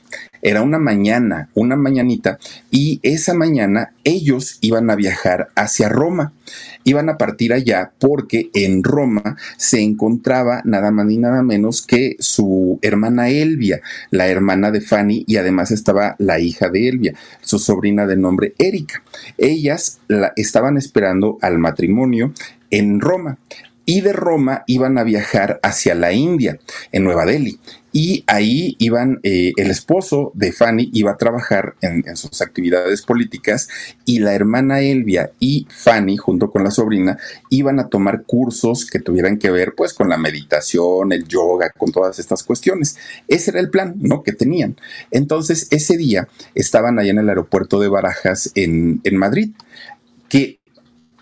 [0.43, 2.39] Era una mañana, una mañanita,
[2.71, 6.33] y esa mañana ellos iban a viajar hacia Roma.
[6.85, 12.17] Iban a partir allá porque en Roma se encontraba nada más ni nada menos que
[12.19, 17.61] su hermana Elvia, la hermana de Fanny, y además estaba la hija de Elvia, su
[17.61, 19.05] sobrina de nombre Erika.
[19.39, 22.33] Ellas la, estaban esperando al matrimonio
[22.71, 23.39] en Roma
[23.85, 26.59] y de Roma iban a viajar hacia la India,
[26.93, 27.59] en Nueva Delhi.
[27.95, 33.69] Y ahí iban, eh, el esposo de Fanny iba a trabajar en, sus actividades políticas
[34.07, 37.19] y la hermana Elvia y Fanny, junto con la sobrina,
[37.51, 41.93] iban a tomar cursos que tuvieran que ver pues con la meditación, el yoga, con
[41.93, 42.97] todas estas cuestiones.
[43.29, 44.23] Ese era el plan, ¿no?
[44.23, 44.77] Que tenían.
[45.11, 49.51] Entonces, ese día estaban allá en el aeropuerto de Barajas en, en Madrid
[50.31, 50.62] que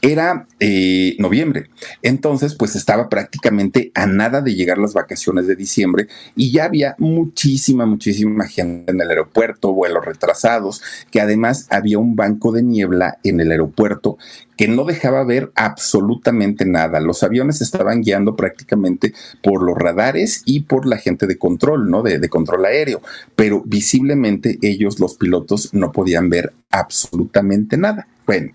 [0.02, 1.68] era eh, noviembre.
[2.02, 6.94] Entonces, pues estaba prácticamente a nada de llegar las vacaciones de diciembre y ya había
[6.98, 13.18] muchísima, muchísima gente en el aeropuerto, vuelos retrasados, que además había un banco de niebla
[13.24, 14.18] en el aeropuerto
[14.56, 17.00] que no dejaba ver absolutamente nada.
[17.00, 22.02] Los aviones estaban guiando prácticamente por los radares y por la gente de control, ¿no?
[22.02, 23.00] De, de control aéreo,
[23.36, 28.06] pero visiblemente ellos, los pilotos, no podían ver absolutamente nada.
[28.30, 28.52] Bueno,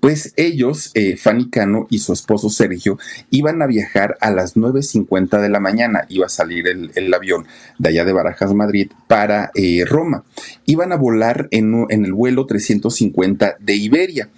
[0.00, 2.98] pues ellos, eh, Fanny Cano y su esposo Sergio,
[3.30, 6.04] iban a viajar a las 9.50 de la mañana.
[6.10, 7.46] Iba a salir el, avión
[7.78, 10.24] de allá de Barajas, Madrid, para eh, Roma.
[10.66, 14.28] Iban a volar en, en el vuelo 350 de Iberia.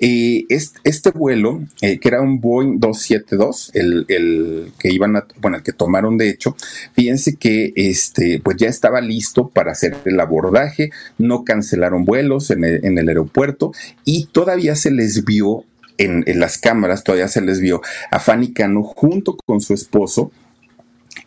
[0.00, 5.56] Eh, este, vuelo, eh, que era un Boeing 272, el, el, que iban a, bueno,
[5.56, 6.56] el que tomaron de hecho,
[6.92, 12.64] fíjense que este, pues ya estaba listo para hacer el abordaje, no cancelaron vuelos en
[12.64, 13.72] el, en el aeropuerto
[14.04, 15.64] y todavía se les vio
[15.96, 17.82] en, en, las cámaras, todavía se les vio
[18.12, 20.30] a Fanny Cano junto con su esposo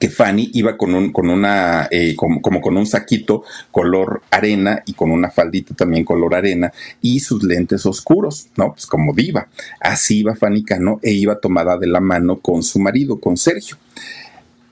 [0.02, 4.94] que Fanny iba con un, con una, eh, como, con un saquito color arena y
[4.94, 6.74] con una faldita también color arena
[7.04, 8.74] y sus lentes oscuros, ¿no?
[8.74, 9.48] Pues como diva.
[9.80, 13.78] Así iba Fanny Cano e iba tomada de la mano con su marido, con Sergio.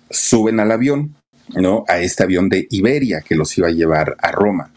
[0.09, 1.13] Suben al avión,
[1.49, 1.83] ¿no?
[1.87, 4.71] A este avión de Iberia que los iba a llevar a Roma.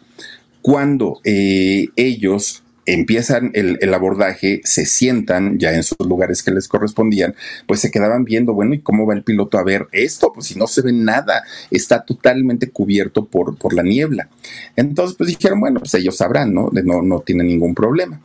[0.61, 6.69] Cuando eh, ellos empiezan el, el, abordaje, se sientan ya en sus lugares que les
[6.69, 7.35] correspondían,
[7.67, 10.33] pues se quedaban viendo, bueno, ¿y cómo va el piloto a ver esto?
[10.33, 14.29] Pues si no se ve nada, está totalmente cubierto por, por la niebla.
[14.77, 16.71] Entonces, pues dijeron, bueno, pues ellos sabrán, ¿no?
[16.73, 18.21] No, no tienen ningún problema.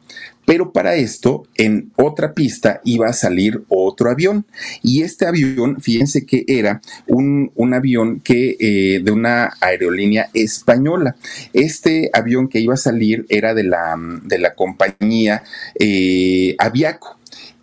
[0.48, 4.45] Pero para esto, en otra pista iba a salir otro avión.
[4.82, 11.18] Y este avión, fíjense que era un, un avión que eh, de una aerolínea española.
[11.52, 15.43] Este avión que iba a salir era de la, de la compañía
[15.78, 17.18] eh, Aviaco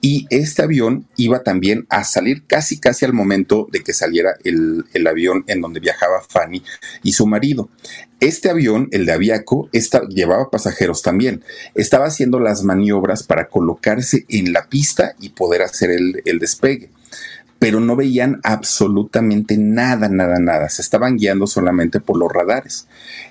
[0.05, 4.85] y este avión iba también a salir casi casi al momento de que saliera el,
[4.93, 6.63] el, avión en donde viajaba Fanny
[7.03, 7.71] y su marido.
[8.21, 9.71] Este avión, el de Aviaco,
[10.11, 11.43] llevaba pasajeros también.
[11.75, 16.91] Estaba haciendo las maniobras para colocarse en la pista y poder hacer el, el despegue
[17.59, 20.69] pero no veían absolutamente nada, nada, nada.
[20.69, 22.87] Se estaban guiando solamente por los radares.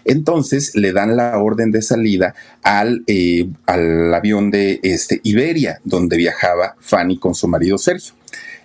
[0.05, 6.17] Entonces le dan la orden de salida al, eh, al avión de este, Iberia, donde
[6.17, 8.13] viajaba Fanny con su marido Sergio.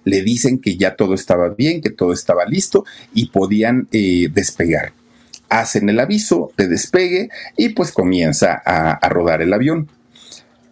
[0.05, 4.93] Le dicen que ya todo estaba bien, que todo estaba listo y podían eh, despegar.
[5.51, 9.89] Hacen el aviso de despegue y pues comienza a, a rodar el avión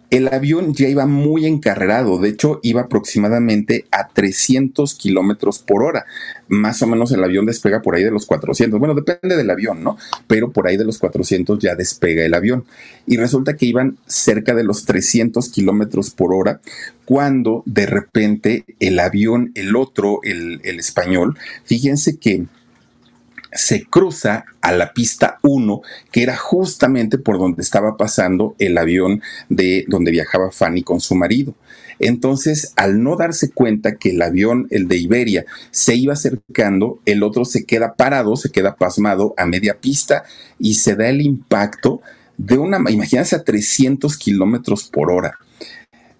[0.09, 6.05] el avión ya iba muy encarrerado, de hecho iba aproximadamente a 300 kilómetros por hora.
[6.47, 8.79] Más o menos el avión despega por ahí de los 400.
[8.79, 9.97] Bueno, depende del avión, ¿no?
[10.27, 12.63] Pero por ahí de los 400 ya despega el avión.
[13.05, 16.61] Y resulta que iban cerca de los 300 kilómetros por hora
[17.03, 22.45] cuando de repente el avión, el otro, el, el español, fíjense que
[23.57, 25.81] se cruza a la pista 1,
[26.11, 31.15] que era justamente por donde estaba pasando el avión de donde viajaba Fanny con su
[31.15, 31.55] marido.
[31.99, 37.23] Entonces, al no darse cuenta que el avión, el de Iberia, se iba acercando, el
[37.23, 40.23] otro se queda parado, se queda pasmado a media pista
[40.59, 42.01] y se da el impacto
[42.37, 45.39] de una, imagínense a 300 kilómetros por hora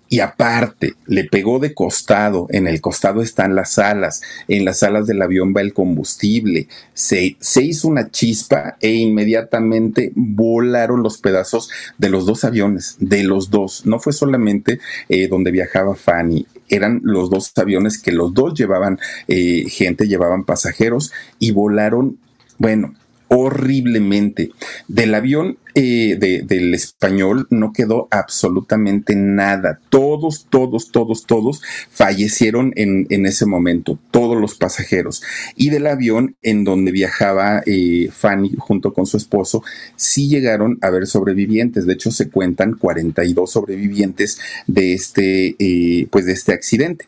[0.10, 5.08] y aparte le pegó de costado, en el costado están las alas, en las alas
[5.08, 11.70] del avión va el combustible, se, se, hizo una chispa e inmediatamente volaron los pedazos
[11.98, 14.80] de los dos aviones, de los dos, no fue solamente
[15.10, 20.44] eh, donde viajaba Fanny, eran los dos aviones que los dos llevaban eh, gente, llevaban
[20.44, 22.18] pasajeros y volaron,
[22.58, 22.94] bueno,
[23.30, 24.52] horriblemente.
[24.88, 29.80] Del avión eh, del español no quedó absolutamente nada.
[29.90, 31.62] Todos, todos, todos, todos
[31.92, 35.22] fallecieron en, en, ese momento, todos los pasajeros.
[35.56, 39.64] Y del avión en donde viajaba eh, Fanny junto con su esposo,
[39.96, 41.86] sí llegaron a haber sobrevivientes.
[41.86, 47.06] De hecho, se cuentan 42 sobrevivientes de este, eh, pues de este accidente.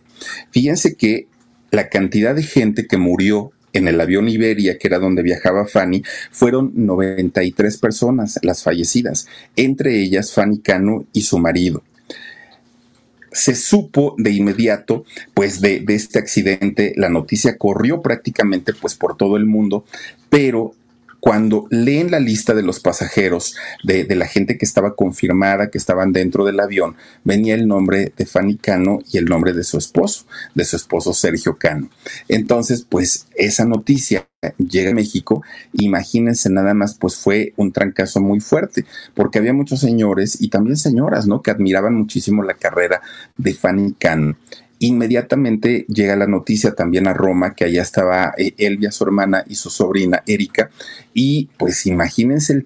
[0.52, 1.28] Fíjense que
[1.72, 6.04] la cantidad de gente que murió en el avión Iberia, que era donde viajaba Fanny,
[6.32, 11.84] fueron 93 personas las fallecidas, entre ellas Fanny Cano y su marido.
[13.32, 19.18] Se supo de inmediato, pues, de, de, este accidente, la noticia corrió prácticamente, pues, por
[19.18, 19.86] todo el mundo,
[20.30, 20.74] pero
[21.20, 26.14] cuando leen la lista de los pasajeros, de, la gente que estaba confirmada, que estaban
[26.14, 30.26] dentro del avión, venía el nombre de Fanny Cano y el nombre de su esposo,
[30.56, 31.90] de su esposo Sergio Cano.
[32.28, 35.44] Entonces, pues esa noticia llega a México,
[35.74, 40.78] imagínense nada más, pues fue un trancazo muy fuerte, porque había muchos señores y también
[40.78, 41.42] señoras, ¿no?
[41.42, 43.02] Que admiraban muchísimo la carrera
[43.38, 44.38] de Fanny Cano.
[44.80, 49.56] Inmediatamente llega la noticia también a Roma que allá estaba eh, Elvia, su hermana, y
[49.56, 50.70] su sobrina Erika.
[51.14, 52.66] Y pues imagínense el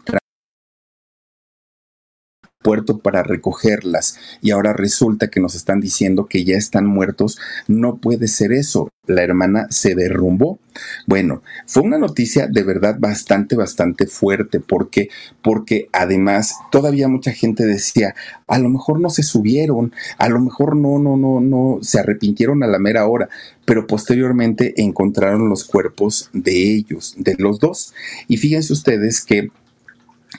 [2.63, 7.37] puerto para recogerlas y ahora resulta que nos están diciendo que ya están muertos,
[7.67, 8.89] no puede ser eso.
[9.05, 10.59] La hermana se derrumbó.
[11.05, 15.09] Bueno, fue una noticia de verdad bastante, bastante fuerte porque,
[15.43, 18.15] porque además todavía mucha gente decía,
[18.47, 22.63] a lo mejor no se subieron, a lo mejor no, no, no, no, se arrepintieron
[22.63, 23.27] a la mera hora,
[23.65, 27.93] pero posteriormente encontraron los cuerpos de ellos, de los dos.
[28.29, 29.49] Y fíjense ustedes que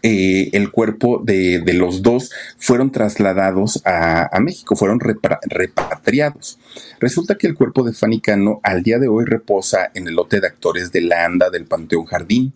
[0.02, 6.58] eh, el cuerpo de, de, los dos fueron trasladados a, a México, fueron repatriados.
[7.00, 10.40] Resulta que el cuerpo de Fanny Cano al día de hoy reposa en el lote
[10.40, 12.52] de actores de la ANDA del Panteón Jardín.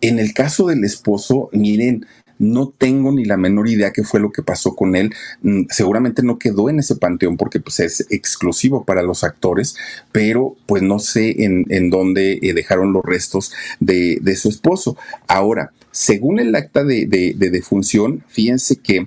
[0.00, 2.06] En el caso del esposo, miren,
[2.38, 5.14] no tengo ni la menor idea qué fue lo que pasó con él.
[5.42, 9.76] Mm, seguramente no quedó en ese panteón porque pues, es exclusivo para los actores,
[10.12, 14.96] pero pues no sé en, en dónde eh, dejaron los restos de, de, su esposo.
[15.26, 19.06] Ahora, según el acta de, de, de defunción, fíjense que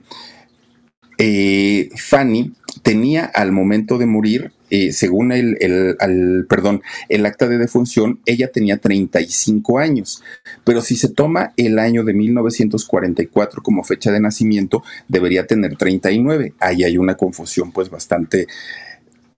[1.22, 2.54] eh, Fanny
[2.84, 8.52] tenía al momento de morir, eh, según el, el, perdón, el acta de defunción, ella
[8.52, 10.24] tenía 35 años,
[10.64, 16.54] pero si se toma el año de 1944 como fecha de nacimiento, debería tener 39.
[16.60, 18.48] Ahí hay una confusión pues bastante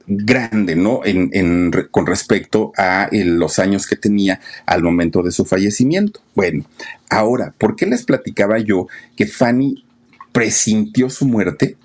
[0.08, 1.02] grande, ¿no?
[1.92, 6.22] Con respecto a el, los años que tenía al momento de su fallecimiento.
[6.36, 6.66] Bueno,
[7.10, 9.86] ahora, ¿por qué les platicaba yo que Fanny
[10.32, 11.78] presintió su muerte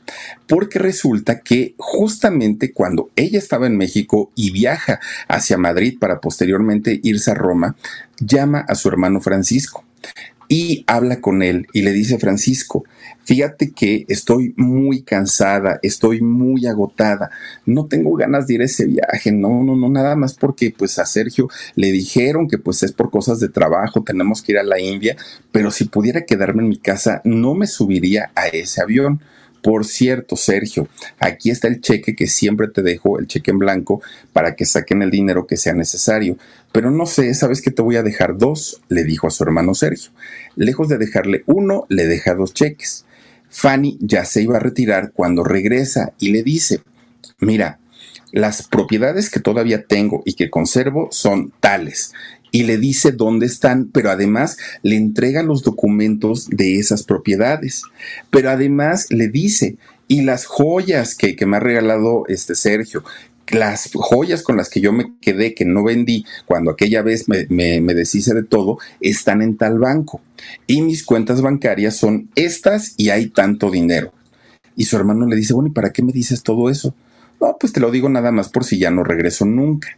[0.47, 7.01] porque resulta que justamente cuando ella estaba en México y viaja hacia Madrid para posteriormente
[7.03, 7.76] irse a Roma,
[8.20, 9.84] llama a su hermano Francisco
[10.49, 12.84] y habla con él y le dice Francisco,
[13.27, 17.31] fíjate que estoy muy cansada, estoy muy agotada,
[17.66, 20.99] no tengo ganas de ir a ese viaje, no, no, no, nada más porque pues
[21.01, 24.62] a Sergio le dijeron que pues es por cosas de trabajo, tenemos que ir a
[24.62, 25.16] la India,
[25.51, 29.20] pero si pudiera quedarme en mi casa no me subiría a ese avión.
[29.62, 30.87] Por cierto, Sergio,
[31.18, 34.01] aquí está el cheque que siempre te dejo, el cheque en blanco,
[34.33, 36.39] para que saquen el dinero que sea necesario.
[36.70, 38.81] Pero no sé, ¿sabes que te voy a dejar dos?
[38.89, 40.12] le dijo a su hermano Sergio.
[40.55, 43.07] Lejos de dejarle uno, le deja dos cheques.
[43.57, 46.82] Fanny ya se iba a retirar cuando regresa y le dice,
[47.40, 47.78] mira,
[48.30, 52.12] las propiedades que todavía tengo y que conservo son tales
[52.50, 57.82] y le dice dónde están, pero además le entrega los documentos de esas propiedades.
[58.28, 63.04] Pero además le dice y las joyas que, que me ha regalado este Sergio,
[63.49, 67.47] las joyas con las que yo me quedé, que no vendí cuando aquella vez me,
[67.49, 70.20] me, deshice de todo, están en tal banco.
[70.66, 74.12] Y mis cuentas bancarias son estas y hay tanto dinero.
[74.76, 76.94] Y su hermano le dice, bueno, ¿y para qué me dices todo eso?
[77.40, 79.97] No, pues te lo digo nada más por si ya no regreso nunca.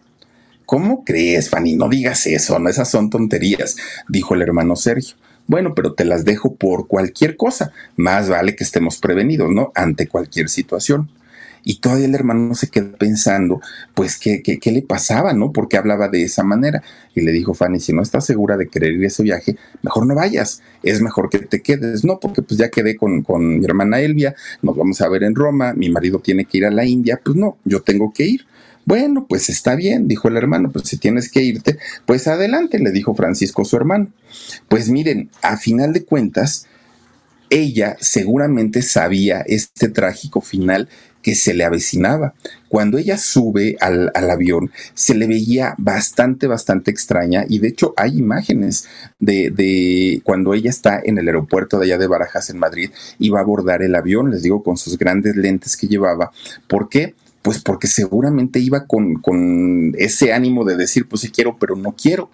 [0.66, 1.76] ¿Cómo crees, Fanny?
[1.76, 3.76] No digas eso, no, esas son tonterías,
[4.08, 5.16] dijo el hermano Sergio.
[5.46, 7.72] Bueno, pero te las dejo por cualquier cosa.
[7.96, 9.72] Más vale que estemos prevenidos, ¿no?
[9.74, 11.10] Ante cualquier situación.
[11.64, 13.60] Y todavía el hermano se quedó pensando,
[13.94, 15.52] pues, ¿qué, qué, le pasaba, no?
[15.52, 16.82] ¿Por qué hablaba de esa manera?
[17.14, 20.06] Y le dijo Fanny, si no estás segura de querer ir a ese viaje, mejor
[20.06, 22.20] no vayas, es mejor que te quedes, ¿no?
[22.20, 25.72] Porque pues ya quedé con, con mi hermana Elvia, nos vamos a ver en Roma,
[25.74, 28.46] mi marido tiene que ir a la India, pues no, yo tengo que ir.
[28.88, 32.90] Bueno, pues está bien, dijo el hermano, pues si tienes que irte, pues adelante, le
[32.90, 34.08] dijo Francisco su hermano.
[34.66, 36.66] Pues miren, a final de cuentas,
[37.50, 40.88] ella seguramente sabía este trágico final
[41.22, 42.34] que se le avecinaba.
[42.68, 48.18] Cuando ella sube al, avión, se le veía bastante, bastante extraña y de hecho hay
[48.18, 48.86] imágenes
[49.18, 53.30] de, de, cuando ella está en el aeropuerto de allá de Barajas en Madrid y
[53.30, 56.30] va a abordar el avión, les digo, con sus grandes lentes que llevaba.
[56.66, 57.14] ¿Por qué?
[57.42, 61.94] Pues porque seguramente iba con, con ese ánimo de decir, pues sí quiero, pero no
[61.96, 62.30] quiero.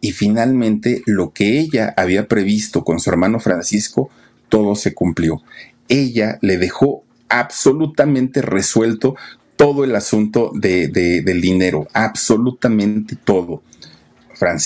[0.00, 4.10] Y finalmente lo que ella había previsto con su hermano Francisco,
[4.48, 5.42] todo se cumplió.
[5.88, 9.16] Ella le dejó absolutamente resuelto
[9.56, 13.62] todo el asunto de, del dinero, absolutamente todo.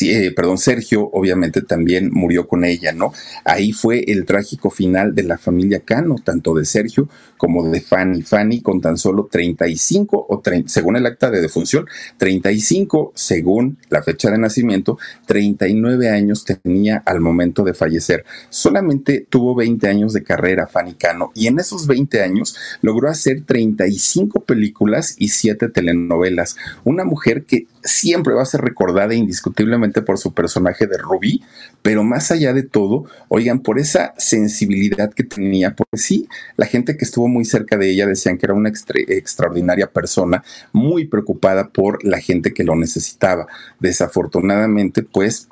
[0.03, 3.13] Eh, perdón, Sergio obviamente también murió con ella, ¿no?
[3.45, 8.23] Ahí fue el trágico final de la familia Cano, tanto de Sergio como de Fanny.
[8.23, 11.87] Fanny con tan solo 35 o 30, según el acta de defunción,
[12.19, 14.97] 35 según la fecha de nacimiento,
[15.27, 18.25] 39 años tenía al momento de fallecer.
[18.51, 23.43] Solamente tuvo 20 años de carrera Fanny Cano y en esos 20 años logró hacer
[23.45, 26.57] 35 películas y 7 telenovelas.
[26.85, 31.43] Una mujer que siempre va a ser recordada indiscutiblemente por su personaje de Rubí,
[31.83, 36.97] pero más allá de todo, oigan, por esa sensibilidad que tenía, pues sí, la gente
[36.97, 42.03] que estuvo muy cerca de ella decían que era una extraordinaria persona, muy preocupada por
[42.05, 43.47] la gente que lo necesitaba.
[43.81, 45.49] Desafortunadamente, pues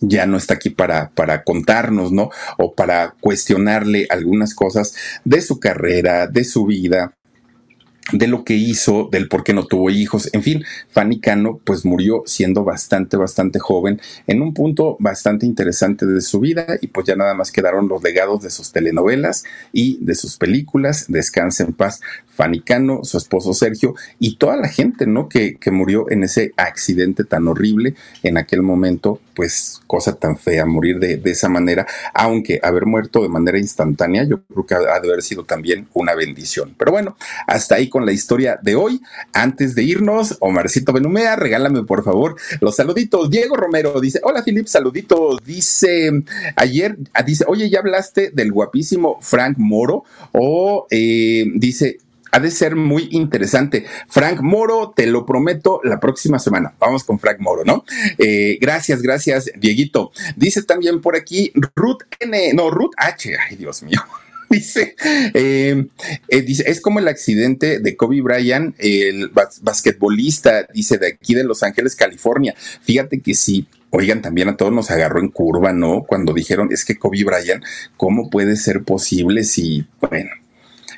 [0.00, 2.30] ya no está aquí para, para contarnos, ¿no?
[2.58, 4.94] O para cuestionarle algunas cosas
[5.24, 7.14] de su carrera, de su vida,
[8.12, 11.84] de lo que hizo, del por qué no tuvo hijos, en fin, Fanny Cano pues
[11.84, 17.06] murió siendo bastante, bastante joven, en un punto bastante interesante de su vida y pues
[17.06, 21.72] ya nada más quedaron los legados de sus telenovelas y de sus películas, Descanse en
[21.72, 22.00] paz,
[22.34, 25.28] Fanny Cano, su esposo Sergio y toda la gente, ¿no?
[25.28, 30.66] Que, que murió en ese accidente tan horrible en aquel momento, pues cosa tan fea,
[30.66, 35.00] morir de, de esa manera, aunque haber muerto de manera instantánea, yo creo que ha
[35.00, 36.74] de haber sido también una bendición.
[36.76, 39.00] Pero bueno, hasta ahí con la historia de hoy.
[39.32, 43.30] Antes de irnos, Omarcito Benumea, regálame por favor los saluditos.
[43.30, 45.38] Diego Romero dice, hola Filip, saluditos.
[45.44, 46.10] Dice,
[46.56, 50.02] ayer, ah, dice, oye, ¿ya hablaste del guapísimo Frank Moro?
[50.32, 51.98] O eh, dice,
[52.32, 53.86] ha de ser muy interesante.
[54.08, 56.74] Frank Moro, te lo prometo, la próxima semana.
[56.80, 57.84] Vamos con Frank Moro, ¿no?
[58.18, 60.10] Eh, gracias, gracias, Dieguito.
[60.34, 64.00] Dice también por aquí Ruth N, no, Ruth H, ay Dios mío.
[64.50, 64.94] dice,
[65.34, 65.86] eh,
[66.28, 69.30] eh, dice, es como el accidente de Kobe Bryant, el
[69.62, 72.54] basquetbolista, dice, de aquí de Los Ángeles, California.
[72.82, 73.66] Fíjate que sí,
[73.96, 76.02] Oigan, también a todos nos agarró en curva, ¿no?
[76.02, 77.62] Cuando dijeron, es que Kobe Bryant,
[77.96, 80.30] ¿cómo puede ser posible si, bueno,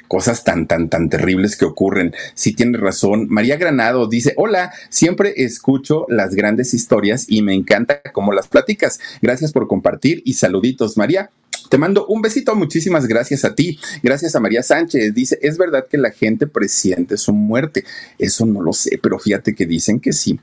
[0.09, 2.14] cosas tan, tan, tan terribles que ocurren.
[2.34, 3.26] Sí tiene razón.
[3.28, 9.01] María Granado dice, hola, siempre escucho las grandes historias y me encanta cómo las platicas.
[9.20, 11.30] Gracias por compartir y saluditos, María.
[11.69, 13.79] Te mando un besito, muchísimas gracias a ti.
[14.03, 15.14] Gracias a María Sánchez.
[15.14, 17.85] Dice, es verdad que la gente presiente su muerte.
[18.19, 20.39] Eso no lo sé, pero fíjate que dicen que sí.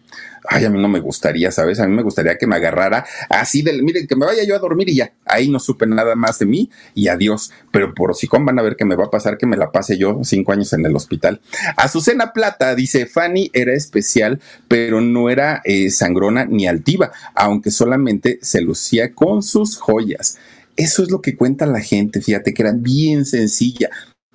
[0.49, 1.80] Ay, a mí no me gustaría, ¿sabes?
[1.80, 4.59] A mí me gustaría que me agarrara así del, miren, que me vaya yo a
[4.59, 5.13] dormir y ya.
[5.26, 7.51] Ahí no supe nada más de mí y adiós.
[7.71, 9.97] Pero por si van a ver que me va a pasar que me la pase
[9.97, 11.39] yo cinco años en el hospital.
[11.78, 18.39] Azucena Plata dice, Fanny era especial, pero no era eh, sangrona ni altiva, aunque solamente
[18.41, 20.38] se lucía con sus joyas.
[20.76, 23.89] Eso es lo que cuenta la gente, fíjate que era bien sencilla,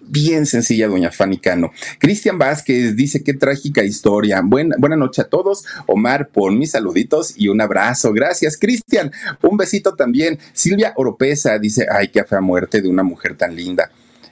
[0.09, 1.73] bien sencilla, doña Fanny Cano.
[1.99, 4.41] Cristian Vázquez dice qué trágica historia.
[4.45, 5.65] Buena, buena noche a todos.
[5.87, 8.13] Omar, pon mis saluditos y un abrazo.
[8.13, 9.13] Gracias, Cristian.
[9.43, 10.39] Un besito también.
[10.53, 13.91] Silvia Oropesa dice, ay, qué fea muerte de una mujer tan linda.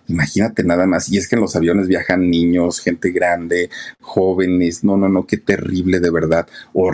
[0.09, 1.11] Imagínate nada más.
[1.11, 4.85] Y es que en los aviones viajan niños, gente grande, jóvenes.
[4.85, 6.47] No, no, no, qué terrible de verdad.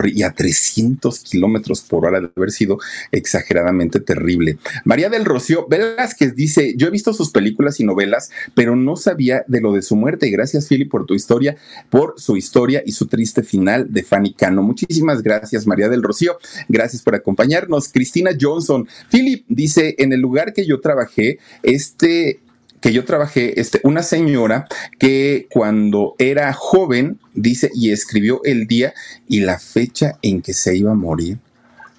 [0.05, 2.79] Y a 300 kilómetros por hora de haber sido
[3.11, 4.57] exageradamente terrible.
[4.85, 9.43] María del Rocío Velázquez dice: Yo he visto sus películas y novelas, pero no sabía
[9.47, 10.29] de lo de su muerte.
[10.29, 11.57] Gracias, Philly, por tu historia,
[11.89, 14.63] por su historia y su triste final de Fanny Cano.
[14.63, 16.37] Muchísimas gracias, María del Rocío.
[16.67, 17.89] Gracias por acompañarnos.
[17.89, 18.87] Cristina Johnson.
[19.11, 22.39] Philip dice: En el lugar que yo trabajé, este
[22.83, 24.67] que yo trabajé, este, una señora
[24.99, 28.93] que cuando era joven, dice, y escribió el día
[29.25, 31.37] y la fecha en que se iba a morir.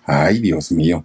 [0.04, 1.02] Ay, Dios mío.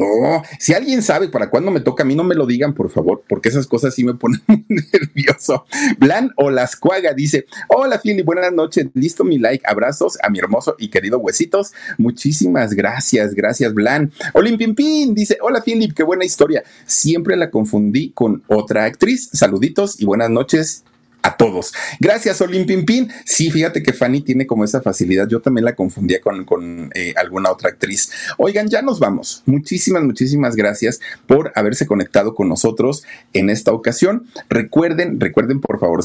[0.00, 2.90] No, si alguien sabe para cuándo me toca, a mí no me lo digan, por
[2.90, 5.66] favor, porque esas cosas sí me ponen nervioso.
[5.98, 8.86] Blan Olascuaga dice: Hola, Philly, buenas noches.
[8.94, 9.62] Listo mi like.
[9.66, 11.74] Abrazos a mi hermoso y querido Huesitos.
[11.98, 14.10] Muchísimas gracias, gracias, Blan.
[14.32, 16.64] Olimpimpín dice: Hola, Philip, qué buena historia.
[16.86, 19.28] Siempre la confundí con otra actriz.
[19.34, 20.84] Saluditos y buenas noches
[21.22, 21.72] a todos.
[21.98, 23.10] Gracias, Olimpimpín.
[23.24, 25.28] Sí, fíjate que Fanny tiene como esa facilidad.
[25.28, 28.10] Yo también la confundía con, eh, alguna otra actriz.
[28.38, 29.42] Oigan, ya nos vamos.
[29.46, 34.26] Muchísimas, muchísimas gracias por haberse conectado con nosotros en esta ocasión.
[34.48, 36.04] Recuerden, recuerden por favor,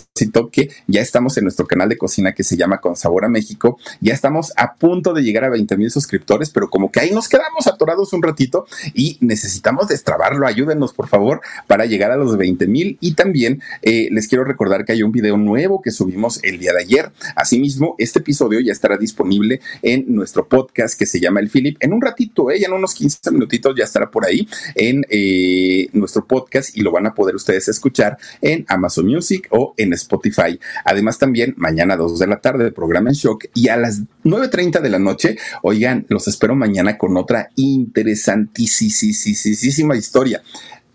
[0.52, 3.78] que ya estamos en nuestro canal de cocina que se llama Con Sabor a México.
[4.02, 7.30] Ya estamos a punto de llegar a 20 mil suscriptores, pero como que ahí nos
[7.30, 10.48] quedamos atorados un ratito y necesitamos destrabarlo.
[10.48, 12.98] Ayúdenos, por favor, para llegar a los 20 mil.
[13.00, 16.74] Y también eh, les quiero recordar que hay un video nuevo que subimos el día
[16.74, 17.12] de ayer.
[17.36, 21.78] Asimismo, este episodio ya estará disponible en nuestro podcast que se llama El Philip.
[21.80, 22.60] En un ratito, ¿eh?
[22.60, 26.92] ya en unos 15 minutitos ya estará por ahí en eh, nuestro podcast y lo
[26.92, 30.60] van a poder ustedes escuchar en Amazon Music o en Spotify.
[30.84, 34.02] Además, también mañana a 2 de la tarde el programa en Shock y a las
[34.24, 40.42] 9.30 de la noche, oigan, los espero mañana con otra interesantísima historia.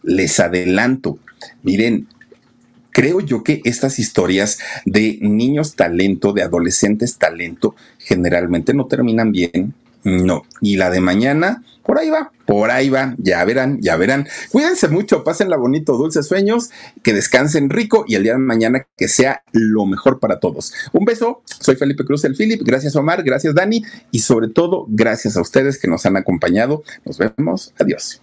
[0.02, 1.18] Les adelanto,
[1.62, 2.08] miren,
[2.90, 9.74] creo yo que estas historias de niños talento, de adolescentes talento, generalmente no terminan bien.
[10.02, 10.44] No.
[10.60, 14.26] Y la de mañana, por ahí va, por ahí va, ya verán, ya verán.
[14.50, 16.70] Cuídense mucho, pásenla bonito, dulces sueños,
[17.02, 20.72] que descansen rico y el día de mañana que sea lo mejor para todos.
[20.92, 25.36] Un beso, soy Felipe Cruz, el Philip, gracias Omar, gracias Dani y sobre todo gracias
[25.36, 26.82] a ustedes que nos han acompañado.
[27.04, 28.22] Nos vemos, adiós.